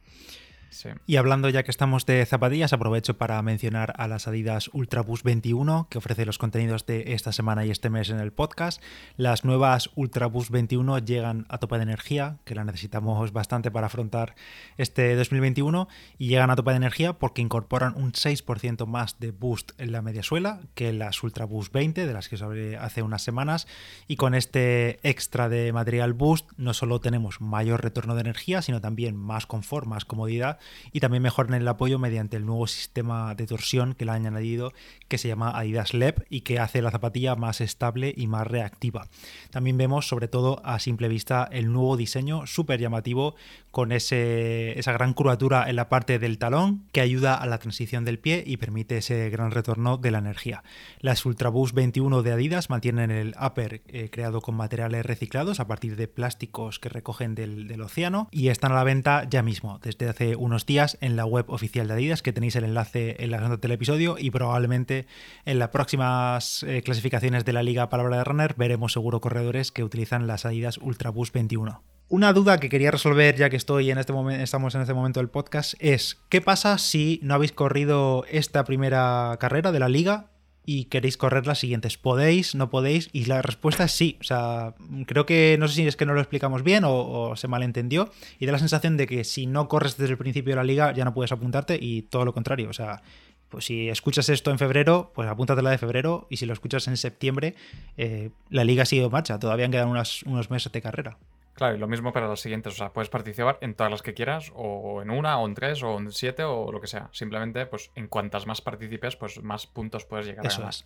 Y 1.06 1.16
hablando 1.16 1.50
ya 1.50 1.64
que 1.64 1.72
estamos 1.72 2.06
de 2.06 2.26
zapatillas, 2.26 2.74
aprovecho 2.74 3.18
para 3.18 3.42
mencionar 3.42 3.94
a 3.98 4.08
las 4.08 4.28
Adidas 4.28 4.70
Ultra 4.74 5.02
Boost 5.02 5.24
21, 5.24 5.88
que 5.90 5.98
ofrece 5.98 6.26
los 6.26 6.38
contenidos 6.38 6.86
de 6.86 7.14
esta 7.14 7.32
semana 7.32 7.66
y 7.66 7.72
este 7.72 7.90
mes 7.90 8.10
en 8.10 8.20
el 8.20 8.32
podcast. 8.32 8.82
Las 9.16 9.46
nuevas 9.46 9.90
Ultra 9.96 10.28
Boost 10.28 10.52
21 10.52 11.00
llegan 11.00 11.46
a 11.50 11.58
tope 11.58 11.78
de 11.78 11.84
energía, 11.84 12.38
que 12.44 12.56
la 12.56 12.66
necesitamos 12.66 13.32
bastante 13.32 13.72
para 13.72 13.88
afrontar 13.88 14.36
este 14.78 15.16
2021, 15.16 15.88
y 16.18 16.28
llegan 16.28 16.50
a 16.50 16.56
tope 16.56 16.72
de 16.72 16.78
energía 16.78 17.14
porque 17.14 17.42
incorporan 17.42 17.96
un 17.96 18.12
6% 18.12 18.86
más 18.86 19.20
de 19.20 19.32
boost 19.32 19.72
en 19.78 19.92
la 19.92 20.02
media 20.02 20.24
suela 20.24 20.62
que 20.76 20.92
las 20.94 21.24
Ultra 21.24 21.46
Boost 21.46 21.72
20, 21.74 22.06
de 22.06 22.14
las 22.14 22.30
que 22.30 22.36
os 22.36 22.42
hablé 22.42 22.78
hace 22.78 23.02
unas 23.02 23.22
semanas, 23.22 23.68
y 24.08 24.18
con 24.18 24.36
este 24.36 25.00
extra 25.08 25.50
de 25.50 25.72
material 25.72 26.14
boost 26.14 26.52
no 26.58 26.74
solo 26.74 27.00
tenemos 27.00 27.42
mayor 27.42 27.84
retorno 27.84 28.16
de 28.16 28.22
energía, 28.22 28.62
sino 28.62 28.82
también 28.82 29.16
más 29.16 29.46
confort, 29.46 29.88
más 29.88 30.06
comodidad 30.06 30.57
y 30.92 31.00
también 31.00 31.24
mejoran 31.24 31.54
el 31.54 31.68
apoyo 31.68 32.00
mediante 32.00 32.38
el 32.38 32.46
nuevo 32.46 32.68
sistema 32.68 33.36
de 33.36 33.48
torsión 33.48 33.94
que 33.94 34.06
le 34.06 34.12
han 34.12 34.26
añadido 34.26 34.74
que 35.08 35.18
se 35.18 35.28
llama 35.28 35.52
Adidas 35.52 35.94
LEP 35.94 36.26
y 36.30 36.42
que 36.42 36.60
hace 36.60 36.82
la 36.82 36.92
zapatilla 36.92 37.36
más 37.36 37.62
estable 37.62 38.14
y 38.16 38.28
más 38.28 38.48
reactiva. 38.48 39.08
También 39.52 39.78
vemos 39.78 40.08
sobre 40.08 40.28
todo 40.28 40.62
a 40.66 40.80
simple 40.80 41.08
vista 41.08 41.48
el 41.52 41.72
nuevo 41.72 41.98
diseño 41.98 42.46
súper 42.48 42.80
llamativo 42.80 43.36
con 43.72 43.92
ese, 43.92 44.78
esa 44.80 44.92
gran 44.92 45.14
curvatura 45.14 45.70
en 45.70 45.76
la 45.76 45.90
parte 45.90 46.20
del 46.20 46.38
talón 46.38 46.84
que 46.92 47.02
ayuda 47.02 47.36
a 47.36 47.46
la 47.46 47.60
transición 47.60 48.06
del 48.06 48.20
pie 48.20 48.44
y 48.46 48.58
permite 48.58 48.98
ese 48.98 49.30
gran 49.30 49.52
retorno 49.52 49.98
de 49.98 50.12
la 50.12 50.18
energía. 50.18 50.64
Las 51.00 51.26
Ultra 51.26 51.50
Boost 51.50 51.76
21 51.76 52.24
de 52.24 52.32
Adidas 52.32 52.70
mantienen 52.70 53.12
el 53.12 53.36
upper 53.40 53.82
eh, 53.88 54.10
creado 54.12 54.42
con 54.42 54.56
materiales 54.56 55.06
reciclados 55.06 55.60
a 55.60 55.68
partir 55.68 55.96
de 55.96 56.08
plásticos 56.08 56.80
que 56.80 56.90
recogen 56.90 57.36
del, 57.36 57.68
del 57.68 57.82
océano 57.82 58.28
y 58.32 58.48
están 58.50 58.72
a 58.72 58.76
la 58.76 58.84
venta 58.84 59.28
ya 59.30 59.44
mismo, 59.44 59.80
desde 59.84 60.10
hace 60.10 60.36
unos 60.48 60.66
días 60.66 60.98
en 61.02 61.16
la 61.16 61.26
web 61.26 61.46
oficial 61.50 61.88
de 61.88 61.94
Adidas, 61.94 62.22
que 62.24 62.34
tenéis 62.34 62.56
el 62.56 62.64
enlace 62.64 63.18
en 63.20 63.32
la 63.32 63.40
nota 63.40 63.58
del 63.58 63.72
episodio 63.72 64.16
y 64.18 64.32
probablemente 64.32 65.06
en 65.46 65.60
las 65.60 65.70
próximas 65.70 66.64
eh, 66.64 66.82
clasificaciones 66.82 67.46
de 67.46 67.54
la 67.54 67.62
Liga 67.62 67.90
Palabra 67.90 68.18
de 68.18 68.24
Runner 68.24 68.56
veremos 68.58 68.94
seguro 68.94 69.22
corredores 69.22 69.72
que 69.72 69.84
utilizan 69.84 70.26
las 70.26 70.46
Adidas 70.46 70.78
Ultra 70.80 71.12
Boost 71.12 71.34
21. 71.34 71.84
Una 72.10 72.32
duda 72.32 72.60
que 72.60 72.70
quería 72.70 72.90
resolver 72.90 73.36
ya 73.36 73.50
que 73.50 73.58
estoy 73.58 73.92
en 73.92 73.98
este 73.98 74.14
momento, 74.14 74.42
estamos 74.42 74.74
en 74.74 74.82
este 74.82 74.94
momento 74.94 75.20
del 75.20 75.30
podcast 75.30 75.74
es 75.80 76.18
¿qué 76.30 76.40
pasa 76.40 76.78
si 76.78 77.20
no 77.22 77.34
habéis 77.34 77.52
corrido 77.52 78.24
esta 78.32 78.64
primera 78.64 79.36
carrera 79.40 79.74
de 79.74 79.80
la 79.80 79.90
liga 79.90 80.28
y 80.68 80.86
queréis 80.86 81.18
correr 81.18 81.48
las 81.48 81.58
siguientes? 81.60 81.98
¿Podéis? 81.98 82.54
¿No 82.54 82.70
podéis? 82.70 83.10
Y 83.14 83.26
la 83.26 83.42
respuesta 83.42 83.86
es 83.86 83.92
sí. 83.94 84.18
O 84.22 84.24
sea, 84.24 84.76
creo 85.08 85.26
que 85.26 85.56
no 85.60 85.68
sé 85.68 85.76
si 85.76 85.88
es 85.88 85.96
que 85.96 86.06
no 86.06 86.14
lo 86.14 86.20
explicamos 86.20 86.62
bien 86.62 86.84
o, 86.84 86.92
o 87.32 87.36
se 87.36 87.48
malentendió 87.48 88.12
y 88.38 88.46
da 88.46 88.52
la 88.52 88.60
sensación 88.60 88.98
de 88.98 89.08
que 89.08 89.24
si 89.24 89.48
no 89.48 89.68
corres 89.70 89.98
desde 89.98 90.12
el 90.12 90.18
principio 90.20 90.52
de 90.52 90.58
la 90.58 90.64
liga 90.64 90.94
ya 90.94 91.06
no 91.06 91.14
puedes 91.16 91.32
apuntarte 91.32 91.80
y 91.82 92.04
todo 92.04 92.26
lo 92.26 92.34
contrario. 92.34 92.70
O 92.70 92.74
sea, 92.74 93.02
pues 93.50 93.64
si 93.66 93.88
escuchas 93.88 94.28
esto 94.28 94.52
en 94.52 94.60
febrero, 94.60 95.14
pues 95.16 95.30
apúntate 95.30 95.62
la 95.62 95.72
de 95.72 95.78
febrero 95.78 96.28
y 96.30 96.36
si 96.38 96.46
lo 96.46 96.52
escuchas 96.52 96.88
en 96.90 96.98
septiembre, 96.98 97.56
eh, 97.96 98.32
la 98.50 98.66
liga 98.66 98.84
sigue 98.86 99.06
en 99.06 99.12
marcha. 99.12 99.40
Todavía 99.40 99.70
quedan 99.70 99.88
unas- 99.88 100.22
unos 100.24 100.50
meses 100.52 100.70
de 100.72 100.82
carrera. 100.82 101.18
Claro, 101.58 101.76
y 101.76 101.78
lo 101.80 101.88
mismo 101.88 102.14
para 102.14 102.28
las 102.30 102.40
siguientes. 102.40 102.74
O 102.74 102.76
sea, 102.78 102.94
puedes 102.94 103.10
participar 103.10 103.58
en 103.62 103.74
todas 103.74 103.92
las 103.92 104.02
que 104.02 104.14
quieras, 104.14 104.52
o 104.56 105.02
en 105.02 105.10
una, 105.10 105.38
o 105.40 105.46
en 105.48 105.56
tres, 105.56 105.84
o 105.84 105.98
en 105.98 106.12
siete, 106.12 106.44
o 106.44 106.72
lo 106.72 106.80
que 106.80 106.88
sea. 106.88 107.10
Simplemente, 107.12 107.66
pues, 107.66 107.92
en 107.96 108.08
cuantas 108.08 108.48
más 108.48 108.62
participes, 108.62 109.16
pues 109.18 109.42
más 109.44 109.68
puntos 109.68 110.06
puedes 110.06 110.26
llegar 110.28 110.46
a 110.46 110.48
Eso 110.48 110.60
ganar. 110.60 110.74
es. 110.74 110.86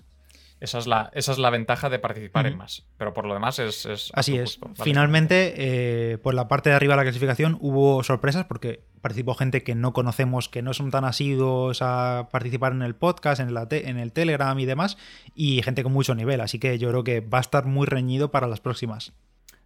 Esa 0.61 0.77
es 0.77 0.85
la, 0.85 1.09
esa 1.15 1.31
es 1.31 1.39
la 1.39 1.49
ventaja 1.49 1.89
de 1.89 1.97
participar 1.97 2.45
en 2.45 2.55
más. 2.55 2.85
Pero 2.97 3.13
por 3.15 3.25
lo 3.25 3.33
demás 3.33 3.57
es. 3.57 3.87
es 3.87 4.11
a 4.13 4.19
Así 4.19 4.37
es. 4.37 4.59
Finalmente, 4.83 5.53
eh, 5.57 6.17
por 6.19 6.35
la 6.35 6.47
parte 6.47 6.69
de 6.69 6.75
arriba 6.75 6.93
de 6.93 6.97
la 6.97 7.03
clasificación 7.03 7.57
hubo 7.61 8.03
sorpresas 8.03 8.45
porque 8.45 8.83
participó 9.01 9.33
gente 9.33 9.63
que 9.63 9.73
no 9.73 9.91
conocemos, 9.91 10.49
que 10.49 10.61
no 10.61 10.73
son 10.75 10.91
tan 10.91 11.03
asiduos 11.03 11.79
a 11.81 12.29
participar 12.31 12.73
en 12.73 12.83
el 12.83 12.93
podcast, 12.93 13.41
en, 13.41 13.55
la 13.55 13.67
te- 13.67 13.89
en 13.89 13.97
el 13.97 14.11
Telegram 14.13 14.57
y 14.59 14.65
demás, 14.67 14.99
y 15.33 15.63
gente 15.63 15.81
con 15.81 15.93
mucho 15.93 16.13
nivel. 16.13 16.39
Así 16.41 16.59
que 16.59 16.77
yo 16.77 16.89
creo 16.89 17.03
que 17.03 17.21
va 17.21 17.39
a 17.39 17.41
estar 17.41 17.65
muy 17.65 17.87
reñido 17.87 18.29
para 18.29 18.45
las 18.47 18.59
próximas. 18.59 19.13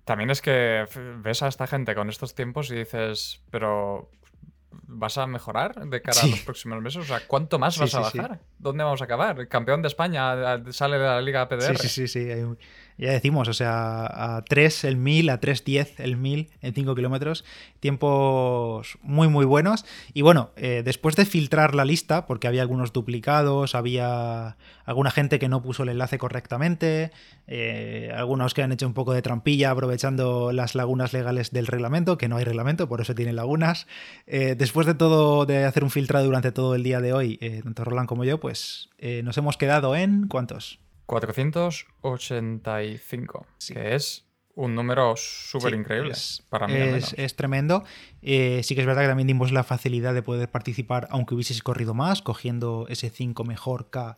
También 0.05 0.29
es 0.29 0.41
que 0.41 0.85
ves 1.17 1.41
a 1.43 1.47
esta 1.47 1.67
gente 1.67 1.93
con 1.95 2.09
estos 2.09 2.35
tiempos 2.35 2.69
y 2.71 2.75
dices, 2.75 3.41
pero 3.51 4.09
¿vas 4.87 5.17
a 5.17 5.25
mejorar 5.25 5.73
de 5.87 6.01
cara 6.01 6.13
Sí. 6.21 6.27
a 6.27 6.31
los 6.31 6.39
próximos 6.41 6.81
meses? 6.81 7.01
O 7.03 7.05
sea, 7.05 7.21
¿cuánto 7.27 7.57
más 7.59 7.73
Sí, 7.75 7.79
vas 7.81 7.95
a 7.95 8.11
sí, 8.11 8.17
bajar? 8.19 8.39
¿Dónde 8.59 8.83
vamos 8.83 9.01
a 9.01 9.05
acabar? 9.05 9.39
¿El 9.39 9.47
campeón 9.47 9.81
de 9.81 9.87
España 9.87 10.55
eh, 10.55 10.63
sale 10.71 10.97
de 10.99 11.05
la 11.05 11.21
Liga 11.21 11.47
PDR? 11.49 11.77
Sí, 11.77 11.87
sí, 11.87 12.07
sí, 12.07 12.07
sí. 12.07 12.31
hay 12.31 12.41
un- 12.43 12.57
Ya 12.97 13.11
decimos, 13.11 13.49
o 13.49 13.53
sea, 13.53 14.37
a 14.37 14.41
3 14.43 14.85
el 14.85 14.95
1000, 14.95 15.29
a 15.29 15.41
3.10 15.41 15.95
el 15.97 16.15
1000 16.15 16.49
en 16.61 16.73
5 16.73 16.95
kilómetros. 16.95 17.43
Tiempos 17.81 18.97
muy, 19.01 19.27
muy 19.27 19.45
buenos. 19.45 19.85
Y 20.13 20.21
bueno, 20.21 20.51
eh, 20.55 20.81
después 20.85 21.17
de 21.17 21.25
filtrar 21.25 21.75
la 21.75 21.83
lista, 21.83 22.25
porque 22.25 22.47
había 22.47 22.61
algunos 22.61 22.93
duplicados, 22.93 23.75
había 23.75 24.55
alguna 24.85 25.11
gente 25.11 25.39
que 25.39 25.49
no 25.49 25.61
puso 25.61 25.83
el 25.83 25.89
enlace 25.89 26.17
correctamente, 26.17 27.11
eh, 27.47 28.13
algunos 28.15 28.53
que 28.53 28.63
han 28.63 28.71
hecho 28.71 28.87
un 28.87 28.93
poco 28.93 29.13
de 29.13 29.21
trampilla 29.21 29.71
aprovechando 29.71 30.53
las 30.53 30.73
lagunas 30.73 31.11
legales 31.11 31.51
del 31.51 31.67
reglamento, 31.67 32.17
que 32.17 32.29
no 32.29 32.37
hay 32.37 32.45
reglamento, 32.45 32.87
por 32.87 33.01
eso 33.01 33.13
tienen 33.13 33.35
lagunas. 33.35 33.87
Eh, 34.25 34.55
después 34.57 34.87
de 34.87 34.93
todo, 34.93 35.45
de 35.45 35.65
hacer 35.65 35.83
un 35.83 35.91
filtrado 35.91 36.25
durante 36.25 36.53
todo 36.53 36.75
el 36.75 36.83
día 36.83 37.01
de 37.01 37.11
hoy, 37.11 37.37
tanto 37.63 37.83
Roland 37.83 38.07
como 38.07 38.23
yo, 38.23 38.39
pues 38.39 38.89
nos 39.23 39.37
hemos 39.37 39.57
quedado 39.57 39.95
en 39.95 40.27
¿cuántos? 40.27 40.79
485, 41.05 43.45
Sí. 43.57 43.73
que 43.73 43.95
es 43.95 44.25
un 44.55 44.73
número 44.75 45.15
súper 45.17 45.73
Sí, 45.73 45.79
increíble. 45.79 46.11
es- 46.11 46.43
para 46.49 46.67
mí, 46.67 46.75
al 46.75 46.81
es, 46.83 46.91
menos. 46.93 47.13
es 47.17 47.35
tremendo. 47.35 47.83
Eh, 48.21 48.61
sí 48.63 48.73
que 48.75 48.81
es 48.81 48.87
verdad 48.87 49.01
que 49.01 49.07
también 49.09 49.27
dimos 49.27 49.51
la 49.51 49.63
facilidad 49.63 50.13
de 50.13 50.21
poder 50.21 50.49
participar, 50.49 51.07
aunque 51.11 51.35
hubieses 51.35 51.61
corrido 51.61 51.93
más, 51.93 52.21
cogiendo 52.21 52.85
ese 52.89 53.09
5 53.09 53.43
mejor 53.43 53.89
K 53.89 54.17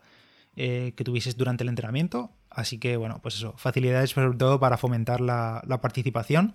eh, 0.60 0.92
que 0.96 1.04
tuvieses 1.04 1.36
durante 1.36 1.62
el 1.62 1.68
entrenamiento. 1.68 2.32
Así 2.50 2.78
que, 2.78 2.96
bueno, 2.96 3.20
pues 3.22 3.36
eso, 3.36 3.54
facilidades 3.56 4.10
sobre 4.10 4.36
todo 4.36 4.58
para 4.58 4.76
fomentar 4.76 5.20
la, 5.20 5.62
participación. 5.80 6.54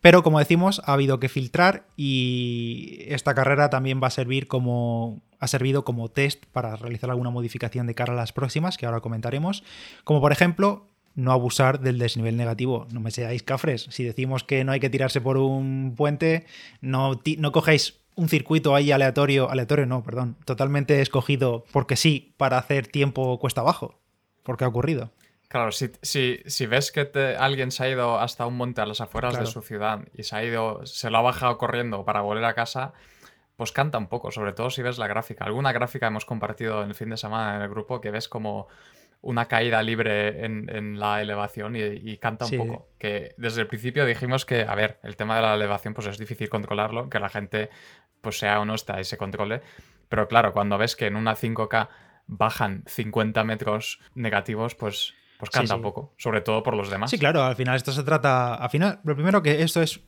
Pero 0.00 0.22
como 0.22 0.38
decimos, 0.38 0.82
ha 0.84 0.94
habido 0.94 1.20
que 1.20 1.28
filtrar 1.28 1.86
y 1.96 3.04
esta 3.08 3.34
carrera 3.34 3.70
también 3.70 4.00
va 4.02 4.08
a 4.08 4.10
servir 4.10 4.48
como. 4.48 5.22
ha 5.38 5.46
servido 5.48 5.84
como 5.84 6.08
test 6.08 6.44
para 6.46 6.76
realizar 6.76 7.10
alguna 7.10 7.30
modificación 7.30 7.86
de 7.86 7.94
cara 7.94 8.12
a 8.12 8.16
las 8.16 8.32
próximas, 8.32 8.76
que 8.76 8.86
ahora 8.86 9.00
comentaremos. 9.00 9.62
Como 10.04 10.20
por 10.20 10.32
ejemplo, 10.32 10.88
no 11.14 11.32
abusar 11.32 11.80
del 11.80 11.98
desnivel 11.98 12.36
negativo. 12.36 12.86
No 12.92 13.00
me 13.00 13.10
seáis 13.10 13.42
cafres. 13.42 13.86
Si 13.90 14.04
decimos 14.04 14.44
que 14.44 14.64
no 14.64 14.72
hay 14.72 14.80
que 14.80 14.90
tirarse 14.90 15.20
por 15.20 15.38
un 15.38 15.94
puente, 15.96 16.46
no, 16.80 17.20
no 17.38 17.52
cogéis 17.52 18.00
un 18.16 18.28
circuito 18.28 18.74
ahí 18.74 18.92
aleatorio, 18.92 19.50
aleatorio 19.50 19.86
no, 19.86 20.02
perdón, 20.02 20.36
totalmente 20.44 21.02
escogido 21.02 21.64
porque 21.70 21.96
sí, 21.96 22.34
para 22.36 22.58
hacer 22.58 22.86
tiempo 22.86 23.38
cuesta 23.38 23.60
abajo. 23.60 23.98
Porque 24.42 24.64
ha 24.64 24.68
ocurrido. 24.68 25.10
Claro, 25.56 25.72
si, 25.72 25.90
si, 26.44 26.66
ves 26.66 26.92
que 26.92 27.34
alguien 27.38 27.70
se 27.70 27.82
ha 27.82 27.88
ido 27.88 28.20
hasta 28.20 28.44
un 28.44 28.58
monte 28.58 28.82
a 28.82 28.86
las 28.86 29.00
afueras 29.00 29.38
de 29.38 29.46
su 29.46 29.62
ciudad 29.62 30.06
y 30.12 30.22
se 30.22 30.36
ha 30.36 30.44
ido, 30.44 30.84
se 30.84 31.08
lo 31.08 31.16
ha 31.16 31.22
bajado 31.22 31.56
corriendo 31.56 32.04
para 32.04 32.20
volver 32.20 32.44
a 32.44 32.52
casa, 32.52 32.92
pues 33.56 33.72
canta 33.72 33.96
un 33.96 34.06
poco, 34.08 34.30
sobre 34.30 34.52
todo 34.52 34.68
si 34.68 34.82
ves 34.82 34.98
la 34.98 35.06
gráfica. 35.06 35.46
Alguna 35.46 35.72
gráfica 35.72 36.08
hemos 36.08 36.26
compartido 36.26 36.82
en 36.82 36.90
el 36.90 36.94
fin 36.94 37.08
de 37.08 37.16
semana 37.16 37.56
en 37.56 37.62
el 37.62 37.70
grupo 37.70 38.02
que 38.02 38.10
ves 38.10 38.28
como 38.28 38.68
una 39.22 39.48
caída 39.48 39.82
libre 39.82 40.44
en, 40.44 41.00
la 41.00 41.22
elevación 41.22 41.74
y, 41.74 42.18
canta 42.18 42.44
un 42.44 42.58
poco. 42.58 42.88
Que 42.98 43.34
desde 43.38 43.62
el 43.62 43.66
principio 43.66 44.04
dijimos 44.04 44.44
que, 44.44 44.60
a 44.60 44.74
ver, 44.74 45.00
el 45.04 45.16
tema 45.16 45.36
de 45.36 45.42
la 45.42 45.54
elevación 45.54 45.94
pues 45.94 46.06
es 46.06 46.18
difícil 46.18 46.50
controlarlo, 46.50 47.08
que 47.08 47.18
la 47.18 47.30
gente 47.30 47.70
pues 48.20 48.38
sea 48.38 48.60
honesta 48.60 49.00
y 49.00 49.04
se 49.04 49.16
controle. 49.16 49.62
Pero 50.10 50.28
claro, 50.28 50.52
cuando 50.52 50.76
ves 50.76 50.96
que 50.96 51.06
en 51.06 51.16
una 51.16 51.34
5K 51.34 51.88
bajan 52.26 52.82
50 52.86 53.42
metros 53.44 54.00
negativos, 54.14 54.74
pues 54.74 55.14
pues 55.38 55.50
canta 55.50 55.76
un 55.76 55.82
poco, 55.82 56.14
sobre 56.16 56.40
todo 56.40 56.62
por 56.62 56.74
los 56.74 56.90
demás. 56.90 57.10
Sí, 57.10 57.18
claro, 57.18 57.42
al 57.42 57.56
final 57.56 57.76
esto 57.76 57.92
se 57.92 58.02
trata, 58.02 58.54
al 58.54 58.70
final, 58.70 59.00
lo 59.04 59.14
primero 59.14 59.42
que 59.42 59.62
esto 59.62 59.82
es 59.82 60.00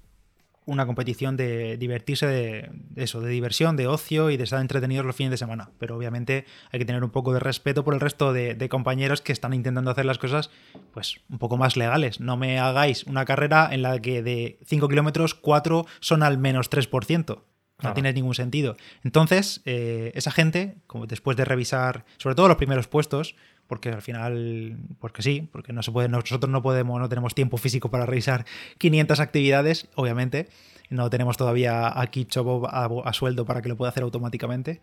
una 0.69 0.85
competición 0.85 1.39
de 1.39 1.79
divertirse 1.79 2.27
de, 2.27 2.71
eso, 2.97 3.23
de 3.23 3.31
diversión, 3.31 3.75
de 3.77 3.87
ocio 3.87 4.29
y 4.29 4.37
de 4.37 4.45
estar 4.45 4.61
entretenidos 4.61 5.07
los 5.07 5.17
fines 5.17 5.31
de 5.31 5.39
semana. 5.39 5.71
Pero 5.79 5.97
obviamente 5.97 6.45
hay 6.71 6.79
que 6.79 6.85
tener 6.85 7.03
un 7.03 7.09
poco 7.11 7.33
de 7.33 7.41
respeto 7.41 7.85
por 7.85 7.95
el 7.95 8.01
resto 8.01 8.35
de, 8.35 8.69
compañeros 8.69 9.23
que 9.23 9.33
están 9.33 9.55
intentando 9.55 9.91
hacer 9.91 10.05
las 10.05 10.19
cosas 10.19 10.51
pues 10.93 11.21
un 11.31 11.39
poco 11.39 11.57
más 11.57 11.79
legales. 11.79 12.21
No 12.21 12.37
me 12.37 12.59
hagáis 12.59 13.05
una 13.05 13.25
carrera 13.25 13.71
en 13.73 13.81
la 13.81 13.99
que 13.99 14.23
de 14.23 14.59
5 14.67 14.89
kilómetros 14.89 15.35
4 15.35 15.87
son 16.01 16.23
al 16.23 16.37
menos 16.37 16.71
3%. 16.71 17.41
No 17.81 17.95
tiene 17.95 18.13
ningún 18.13 18.35
sentido. 18.35 18.77
Entonces, 19.05 19.63
eh, 19.65 20.11
esa 20.17 20.33
gente, 20.33 20.79
como 20.87 21.07
después 21.07 21.37
de 21.37 21.45
revisar, 21.45 22.05
sobre 22.19 22.35
todo 22.35 22.49
los 22.49 22.57
primeros 22.57 22.89
puestos, 22.89 23.37
porque 23.69 23.91
al 23.91 24.03
final, 24.03 24.77
porque 24.99 25.23
sí, 25.23 25.49
porque 25.53 25.73
no 25.73 25.83
se 25.85 25.93
puede, 25.93 26.09
nosotros 26.09 26.51
no 26.51 26.63
podemos, 26.63 26.99
no 26.99 27.09
tenemos 27.09 27.35
tiempo 27.35 27.59
físico 27.59 27.91
para 27.91 28.07
revisar 28.07 28.45
500 28.79 29.21
actividades, 29.21 29.89
obviamente, 29.95 30.49
no 30.91 31.11
tenemos 31.11 31.37
todavía 31.37 32.01
aquí 32.01 32.25
Chobo 32.25 32.67
a, 32.67 33.13
sueldo 33.13 33.45
para 33.45 33.61
que 33.61 33.69
lo 33.69 33.77
pueda 33.77 33.91
hacer 33.91 34.03
automáticamente. 34.03 34.81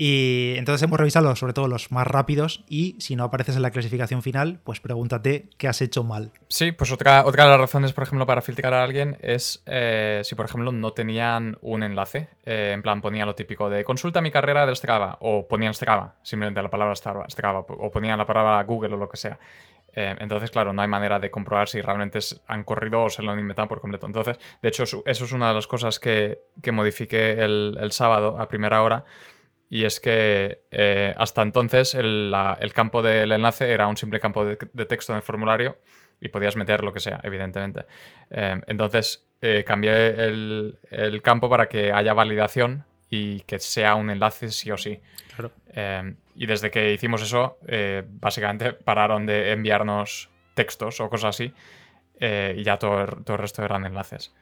Y 0.00 0.54
entonces 0.56 0.84
hemos 0.84 0.96
revisado 0.96 1.34
sobre 1.34 1.52
todo 1.52 1.66
los 1.66 1.90
más 1.90 2.06
rápidos 2.06 2.62
y 2.68 2.94
si 3.00 3.16
no 3.16 3.24
apareces 3.24 3.56
en 3.56 3.62
la 3.62 3.72
clasificación 3.72 4.22
final, 4.22 4.60
pues 4.62 4.78
pregúntate 4.78 5.50
qué 5.58 5.66
has 5.66 5.82
hecho 5.82 6.04
mal. 6.04 6.30
Sí, 6.46 6.70
pues 6.70 6.92
otra, 6.92 7.26
otra 7.26 7.42
de 7.42 7.50
las 7.50 7.58
razones, 7.58 7.92
por 7.92 8.04
ejemplo, 8.04 8.24
para 8.24 8.40
filtrar 8.40 8.74
a 8.74 8.84
alguien 8.84 9.18
es 9.22 9.60
eh, 9.66 10.20
si, 10.22 10.36
por 10.36 10.46
ejemplo, 10.46 10.70
no 10.70 10.92
tenían 10.92 11.58
un 11.62 11.82
enlace. 11.82 12.28
Eh, 12.46 12.70
en 12.74 12.82
plan, 12.82 13.00
ponía 13.00 13.26
lo 13.26 13.34
típico 13.34 13.68
de 13.68 13.82
consulta 13.82 14.20
mi 14.20 14.30
carrera 14.30 14.64
del 14.66 14.76
Strava 14.76 15.18
o 15.20 15.48
ponían 15.48 15.74
Strava, 15.74 16.14
simplemente 16.22 16.62
la 16.62 16.70
palabra 16.70 16.94
Strava, 16.94 17.26
o 17.58 17.90
ponían 17.90 18.18
la 18.18 18.24
palabra 18.24 18.62
Google 18.62 18.94
o 18.94 18.98
lo 18.98 19.08
que 19.08 19.16
sea. 19.16 19.36
Eh, 19.96 20.14
entonces, 20.20 20.52
claro, 20.52 20.72
no 20.72 20.80
hay 20.80 20.86
manera 20.86 21.18
de 21.18 21.28
comprobar 21.28 21.68
si 21.68 21.80
realmente 21.80 22.20
han 22.46 22.62
corrido 22.62 23.02
o 23.02 23.10
se 23.10 23.24
lo 23.24 23.32
han 23.32 23.40
inventado 23.40 23.66
por 23.66 23.80
completo. 23.80 24.06
Entonces, 24.06 24.38
de 24.62 24.68
hecho, 24.68 24.84
eso 24.84 25.02
es 25.04 25.32
una 25.32 25.48
de 25.48 25.54
las 25.54 25.66
cosas 25.66 25.98
que, 25.98 26.38
que 26.62 26.70
modifiqué 26.70 27.32
el, 27.32 27.76
el 27.80 27.90
sábado 27.90 28.38
a 28.38 28.46
primera 28.46 28.80
hora 28.84 29.04
y 29.70 29.84
es 29.84 30.00
que 30.00 30.62
eh, 30.70 31.14
hasta 31.16 31.42
entonces 31.42 31.94
el, 31.94 32.32
campo 32.74 33.02
del 33.02 33.32
enlace 33.32 33.70
era 33.70 33.86
un 33.86 33.96
simple 33.96 34.18
campo 34.20 34.44
de, 34.44 34.56
texto 34.86 35.12
en 35.12 35.18
el 35.18 35.22
formulario 35.22 35.78
y 36.20 36.28
podías 36.28 36.56
meter 36.56 36.82
lo 36.82 36.92
que 36.92 37.00
sea, 37.00 37.20
evidentemente. 37.22 37.84
Eh, 38.30 38.60
entonces 38.66 39.26
eh, 39.42 39.64
cambié 39.66 40.24
el, 40.24 41.20
campo 41.22 41.50
para 41.50 41.68
que 41.68 41.92
haya 41.92 42.14
validación 42.14 42.84
y 43.10 43.40
que 43.40 43.58
sea 43.58 43.94
un 43.94 44.10
enlace 44.10 44.50
sí 44.50 44.70
o 44.70 44.76
sí. 44.76 45.00
y 46.34 46.46
desde 46.46 46.70
que 46.70 46.92
hicimos 46.92 47.22
eso, 47.22 47.58
básicamente 48.20 48.72
pararon 48.72 49.26
de 49.26 49.52
enviarnos 49.52 50.30
textos 50.54 51.00
o 51.00 51.08
cosas 51.08 51.36
así 51.36 51.54
y 52.20 52.62
ya 52.62 52.78
todo, 52.78 53.06
todo 53.24 53.36
el 53.36 53.42
resto 53.42 53.64
eran 53.64 53.86
enlaces. 53.86 54.34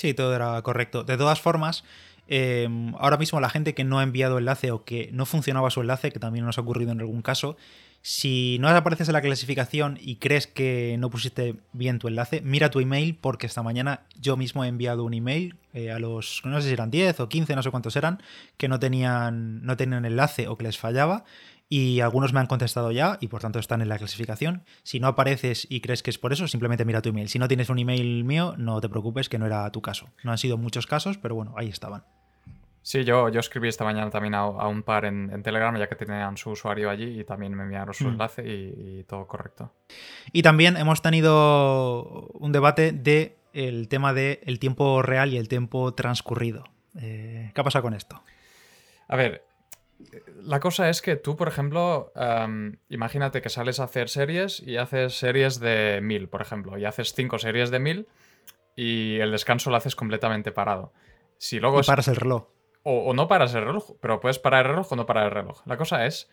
Sí, 0.00 0.14
todo 0.14 0.34
era 0.34 0.62
correcto. 0.62 1.04
De 1.04 1.18
todas 1.18 1.42
formas, 1.42 1.84
Em, 2.32 2.94
ahora 2.94 3.16
mismo 3.16 3.40
la 3.40 3.50
gente 3.50 3.74
que 3.74 3.82
no 3.82 3.98
ha 3.98 4.04
enviado 4.04 4.38
enlace 4.38 4.70
o 4.70 4.84
que 4.84 5.10
no 5.12 5.26
funcionaba 5.26 5.68
su 5.68 5.80
enlace, 5.80 6.12
que 6.12 6.20
también 6.20 6.46
nos 6.46 6.58
ha 6.58 6.60
ocurrido 6.60 6.92
en 6.92 7.00
algún 7.00 7.22
caso, 7.22 7.56
si 8.02 8.56
no 8.60 8.68
apareces 8.68 9.08
en 9.08 9.14
la 9.14 9.20
clasificación 9.20 9.98
y 10.00 10.16
crees 10.16 10.46
que 10.46 10.94
no 11.00 11.10
pusiste 11.10 11.56
bien 11.72 11.98
tu 11.98 12.06
enlace, 12.06 12.40
mira 12.40 12.70
tu 12.70 12.78
email 12.78 13.16
porque 13.20 13.48
esta 13.48 13.64
mañana 13.64 14.02
yo 14.18 14.36
mismo 14.36 14.64
he 14.64 14.68
enviado 14.68 15.02
un 15.02 15.12
email 15.12 15.56
eh, 15.74 15.90
a 15.90 15.98
los, 15.98 16.42
no 16.44 16.60
sé 16.60 16.68
si 16.68 16.72
eran 16.72 16.92
10 16.92 17.18
o 17.18 17.28
15, 17.28 17.56
no 17.56 17.64
sé 17.64 17.70
cuántos 17.72 17.96
eran, 17.96 18.22
que 18.56 18.68
no 18.68 18.78
tenían, 18.78 19.64
no 19.64 19.76
tenían 19.76 20.04
enlace 20.04 20.46
o 20.46 20.56
que 20.56 20.62
les 20.62 20.78
fallaba 20.78 21.24
y 21.68 21.98
algunos 21.98 22.32
me 22.32 22.38
han 22.38 22.46
contestado 22.46 22.92
ya 22.92 23.18
y 23.20 23.26
por 23.26 23.40
tanto 23.40 23.58
están 23.58 23.82
en 23.82 23.88
la 23.88 23.98
clasificación. 23.98 24.62
Si 24.84 25.00
no 25.00 25.08
apareces 25.08 25.66
y 25.68 25.80
crees 25.80 26.04
que 26.04 26.10
es 26.10 26.18
por 26.18 26.32
eso, 26.32 26.46
simplemente 26.46 26.84
mira 26.84 27.02
tu 27.02 27.08
email. 27.08 27.28
Si 27.28 27.40
no 27.40 27.48
tienes 27.48 27.70
un 27.70 27.80
email 27.80 28.22
mío, 28.22 28.54
no 28.56 28.80
te 28.80 28.88
preocupes 28.88 29.28
que 29.28 29.38
no 29.38 29.46
era 29.46 29.68
tu 29.72 29.82
caso. 29.82 30.10
No 30.22 30.30
han 30.30 30.38
sido 30.38 30.58
muchos 30.58 30.86
casos, 30.86 31.18
pero 31.18 31.34
bueno, 31.34 31.54
ahí 31.56 31.68
estaban. 31.68 32.04
Sí, 32.82 33.04
yo, 33.04 33.28
yo 33.28 33.40
escribí 33.40 33.68
esta 33.68 33.84
mañana 33.84 34.10
también 34.10 34.34
a, 34.34 34.46
un 34.46 34.82
par 34.82 35.04
en, 35.04 35.42
Telegram, 35.42 35.76
ya 35.76 35.88
que 35.88 35.96
tenían 35.96 36.36
su 36.36 36.50
usuario 36.50 36.88
allí 36.88 37.20
y 37.20 37.24
también 37.24 37.54
me 37.54 37.64
enviaron 37.64 37.92
su 37.92 38.04
mm. 38.04 38.08
enlace 38.08 38.42
y, 38.46 39.04
todo 39.04 39.26
correcto. 39.26 39.72
Y 40.32 40.42
también 40.42 40.76
hemos 40.76 41.02
tenido 41.02 42.28
un 42.32 42.52
debate 42.52 42.92
de 42.92 43.36
el 43.52 43.88
tema 43.88 44.14
del 44.14 44.58
tiempo 44.58 45.02
real 45.02 45.32
y 45.32 45.36
el 45.36 45.48
tiempo 45.48 45.92
transcurrido. 45.94 46.64
Eh, 46.98 47.50
¿Qué 47.54 47.60
ha 47.60 47.64
pasado 47.64 47.82
con 47.82 47.94
esto? 47.94 48.22
A 49.08 49.16
ver, 49.16 49.44
la 50.42 50.60
cosa 50.60 50.88
es 50.88 51.02
que 51.02 51.16
tú, 51.16 51.36
por 51.36 51.48
ejemplo, 51.48 52.12
imagínate 52.88 53.42
que 53.42 53.50
sales 53.50 53.80
a 53.80 53.84
hacer 53.84 54.08
series 54.08 54.60
y 54.60 54.76
haces 54.76 55.18
series 55.18 55.60
de 55.60 56.00
mil, 56.02 56.28
por 56.28 56.40
ejemplo, 56.40 56.78
y 56.78 56.84
haces 56.84 57.12
cinco 57.14 57.38
series 57.38 57.70
de 57.70 57.78
mil 57.78 58.08
y 58.74 59.18
el 59.18 59.32
descanso 59.32 59.70
lo 59.70 59.76
haces 59.76 59.96
completamente 59.96 60.52
parado. 60.52 60.92
Si 61.38 61.58
luego 61.58 61.80
y 61.80 61.84
paras 61.84 62.08
el 62.08 62.16
reloj. 62.16 62.46
O, 62.82 63.12
no 63.12 63.28
paras 63.28 63.54
el 63.54 63.64
reloj, 63.64 63.92
pero 64.00 64.20
puedes 64.20 64.38
parar 64.38 64.64
el 64.64 64.72
reloj 64.72 64.92
o 64.92 64.96
no 64.96 65.06
parar 65.06 65.26
el 65.26 65.30
reloj. 65.32 65.62
La 65.66 65.76
cosa 65.76 66.06
es 66.06 66.30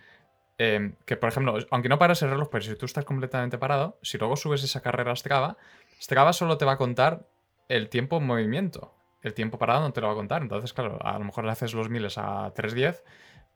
em, 0.58 0.96
que, 1.06 1.18
por 1.18 1.30
ejemplo, 1.30 1.58
aunque 1.72 1.90
no 1.90 2.00
paras 2.00 2.22
el 2.22 2.30
reloj, 2.30 2.50
pero 2.50 2.64
si 2.64 2.76
tú 2.76 2.86
estás 2.86 3.06
completamente 3.06 3.58
parado, 3.58 3.98
si 4.02 4.18
luego 4.18 4.36
subes 4.36 4.64
esa 4.64 4.82
carrera 4.82 5.12
a 5.12 5.16
Strava, 5.16 5.58
Strava 6.00 6.32
solo 6.34 6.58
te 6.58 6.66
va 6.66 6.74
a 6.74 6.78
contar 6.78 7.28
el 7.68 7.90
tiempo 7.90 8.18
en 8.18 8.26
movimiento. 8.26 8.94
El 9.22 9.34
tiempo 9.34 9.58
parado 9.58 9.82
no 9.82 9.92
te 9.92 10.00
lo 10.00 10.08
va 10.08 10.14
a 10.14 10.16
contar. 10.16 10.42
Entonces, 10.42 10.74
claro, 10.74 11.00
a 11.02 11.18
lo 11.18 11.26
mejor 11.26 11.44
le 11.44 11.52
haces 11.52 11.74
los 11.74 11.90
miles 11.90 12.18
a 12.18 12.54
3.10 12.54 13.04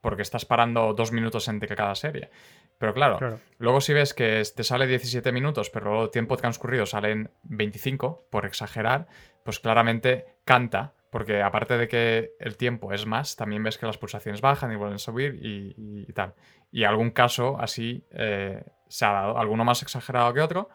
porque 0.01 0.23
estás 0.23 0.45
parando 0.45 0.93
dos 0.93 1.11
minutos 1.11 1.47
entre 1.47 1.75
cada 1.75 1.95
serie. 1.95 2.31
Pero 2.77 2.93
claro, 2.93 3.39
luego 3.59 3.79
si 3.79 3.93
ves 3.93 4.15
que 4.15 4.43
te 4.55 4.63
sale 4.63 4.87
17 4.87 5.31
minutos, 5.31 5.69
pero 5.69 5.85
luego 5.85 6.03
el 6.05 6.09
tiempo 6.09 6.35
transcurrido 6.35 6.87
salen 6.87 7.29
25, 7.43 8.25
por 8.31 8.45
exagerar, 8.47 9.07
pues 9.45 9.59
claramente 9.59 10.25
canta 10.43 10.93
porque 11.11 11.43
aparte 11.43 11.77
de 11.77 11.87
que 11.87 12.31
el 12.39 12.57
tiempo 12.57 12.91
es 12.93 13.05
más, 13.05 13.35
también 13.35 13.61
ves 13.61 13.77
que 13.77 13.85
las 13.85 13.99
pulsaciones 13.99 14.41
bajan 14.41 14.71
y 14.71 14.75
vuelven 14.75 14.95
a 14.95 14.97
subir 14.97 15.39
y, 15.39 16.11
tal. 16.13 16.33
Y 16.71 16.85
algún 16.85 17.11
caso 17.11 17.57
así 17.59 18.07
eh, 18.11 18.63
se 18.87 19.05
ha 19.05 19.11
dado, 19.11 19.37
alguno 19.37 19.63
más 19.63 19.83
exagerado 19.83 20.33
que 20.33 20.41
otro, 20.41 20.69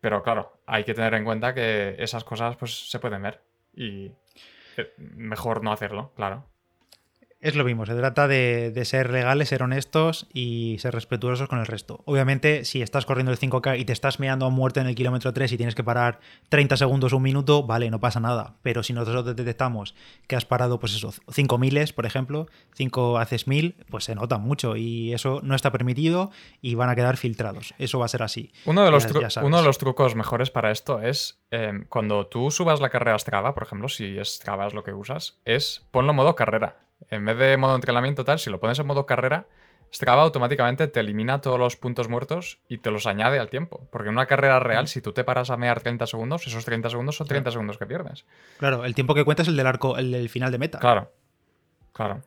pero 0.00 0.22
claro, 0.22 0.60
hay 0.64 0.84
que 0.84 0.94
tener 0.94 1.12
en 1.14 1.24
cuenta 1.24 1.52
que 1.52 1.96
esas 1.98 2.24
cosas 2.24 2.56
pues 2.56 2.88
se 2.88 2.98
pueden 2.98 3.20
ver 3.20 3.42
y 3.74 4.12
eh, 4.76 4.94
mejor 4.96 5.62
no 5.62 5.72
hacerlo, 5.72 6.12
claro 6.14 6.53
es 7.44 7.56
lo 7.56 7.64
mismo, 7.64 7.84
se 7.84 7.94
trata 7.94 8.26
de, 8.26 8.72
ser 8.86 9.10
legales, 9.10 9.50
ser 9.50 9.62
honestos 9.62 10.26
y 10.32 10.78
ser 10.78 10.94
respetuosos 10.94 11.46
con 11.46 11.58
el 11.58 11.66
resto. 11.66 12.00
Obviamente, 12.06 12.64
si 12.64 12.80
estás 12.80 13.04
corriendo 13.04 13.32
el 13.32 13.38
5K 13.38 13.78
y 13.78 13.84
te 13.84 13.92
estás 13.92 14.18
meando 14.18 14.46
a 14.46 14.50
muerte 14.50 14.80
en 14.80 14.86
el 14.86 14.94
kilómetro 14.94 15.30
3 15.34 15.52
y 15.52 15.56
tienes 15.58 15.74
que 15.74 15.84
parar 15.84 16.20
30 16.48 16.78
segundos, 16.78 17.12
un 17.12 17.22
minuto, 17.22 17.62
vale, 17.62 17.90
no 17.90 18.00
pasa 18.00 18.18
nada. 18.18 18.54
Pero 18.62 18.82
si 18.82 18.94
nosotros 18.94 19.36
detectamos 19.36 19.94
que 20.26 20.36
has 20.36 20.46
parado, 20.46 20.80
pues 20.80 20.94
eso, 20.94 21.12
5 21.30 21.58
miles, 21.58 21.92
por 21.92 22.06
ejemplo, 22.06 22.46
5 22.76 23.18
haces 23.18 23.46
1000, 23.46 23.76
pues 23.90 24.04
se 24.04 24.14
nota 24.14 24.38
mucho 24.38 24.76
y 24.76 25.12
eso 25.12 25.40
no 25.42 25.54
está 25.54 25.70
permitido 25.70 26.30
y 26.62 26.76
van 26.76 26.88
a 26.88 26.94
quedar 26.94 27.18
filtrados. 27.18 27.74
Eso 27.76 27.98
va 27.98 28.06
a 28.06 28.08
ser 28.08 28.22
así. 28.22 28.54
Uno 28.64 28.86
de 28.86 28.90
los, 28.90 29.06
uno 29.42 29.58
de 29.58 29.64
los 29.64 29.76
trucos 29.76 30.14
mejores 30.14 30.50
para 30.50 30.70
esto 30.70 31.02
es 31.02 31.44
em, 31.50 31.84
cuando 31.90 32.26
tú 32.26 32.50
subas 32.50 32.80
la 32.80 32.88
carrera 32.88 33.16
a 33.16 33.18
Strava, 33.18 33.52
por 33.52 33.64
ejemplo, 33.64 33.90
si 33.90 34.16
es 34.16 34.36
Strava 34.36 34.66
es 34.66 34.72
lo 34.72 34.82
que 34.82 34.94
usas, 34.94 35.42
es 35.44 35.86
ponlo 35.90 36.14
modo 36.14 36.34
carrera 36.36 36.83
en 37.10 37.24
vez 37.24 37.36
de 37.38 37.56
modo 37.56 37.74
entrenamiento 37.74 38.24
tal, 38.24 38.38
si 38.38 38.50
lo 38.50 38.60
pones 38.60 38.78
en 38.78 38.86
modo 38.86 39.06
carrera, 39.06 39.46
Strava 39.94 40.22
automáticamente 40.22 40.88
te 40.88 41.00
elimina 41.00 41.40
todos 41.40 41.58
los 41.58 41.76
puntos 41.76 42.08
muertos 42.08 42.58
y 42.68 42.78
te 42.78 42.90
los 42.90 43.06
añade 43.06 43.38
al 43.38 43.48
tiempo. 43.48 43.86
Porque 43.92 44.08
en 44.08 44.14
una 44.14 44.26
carrera 44.26 44.58
real, 44.58 44.88
si 44.88 45.00
tú 45.00 45.12
te 45.12 45.22
paras 45.22 45.50
a 45.50 45.56
mear 45.56 45.80
30 45.80 46.06
segundos, 46.08 46.46
esos 46.48 46.64
30 46.64 46.90
segundos 46.90 47.16
son 47.16 47.28
30 47.28 47.52
segundos 47.52 47.78
que 47.78 47.86
pierdes. 47.86 48.24
Claro, 48.58 48.84
el 48.84 48.94
tiempo 48.96 49.14
que 49.14 49.24
cuenta 49.24 49.42
es 49.42 49.48
el 49.48 49.56
del 49.56 49.68
arco, 49.68 49.96
el 49.96 50.10
del 50.10 50.28
final 50.28 50.50
de 50.50 50.58
meta. 50.58 50.80
Claro. 50.80 51.12
Claro. 51.92 52.22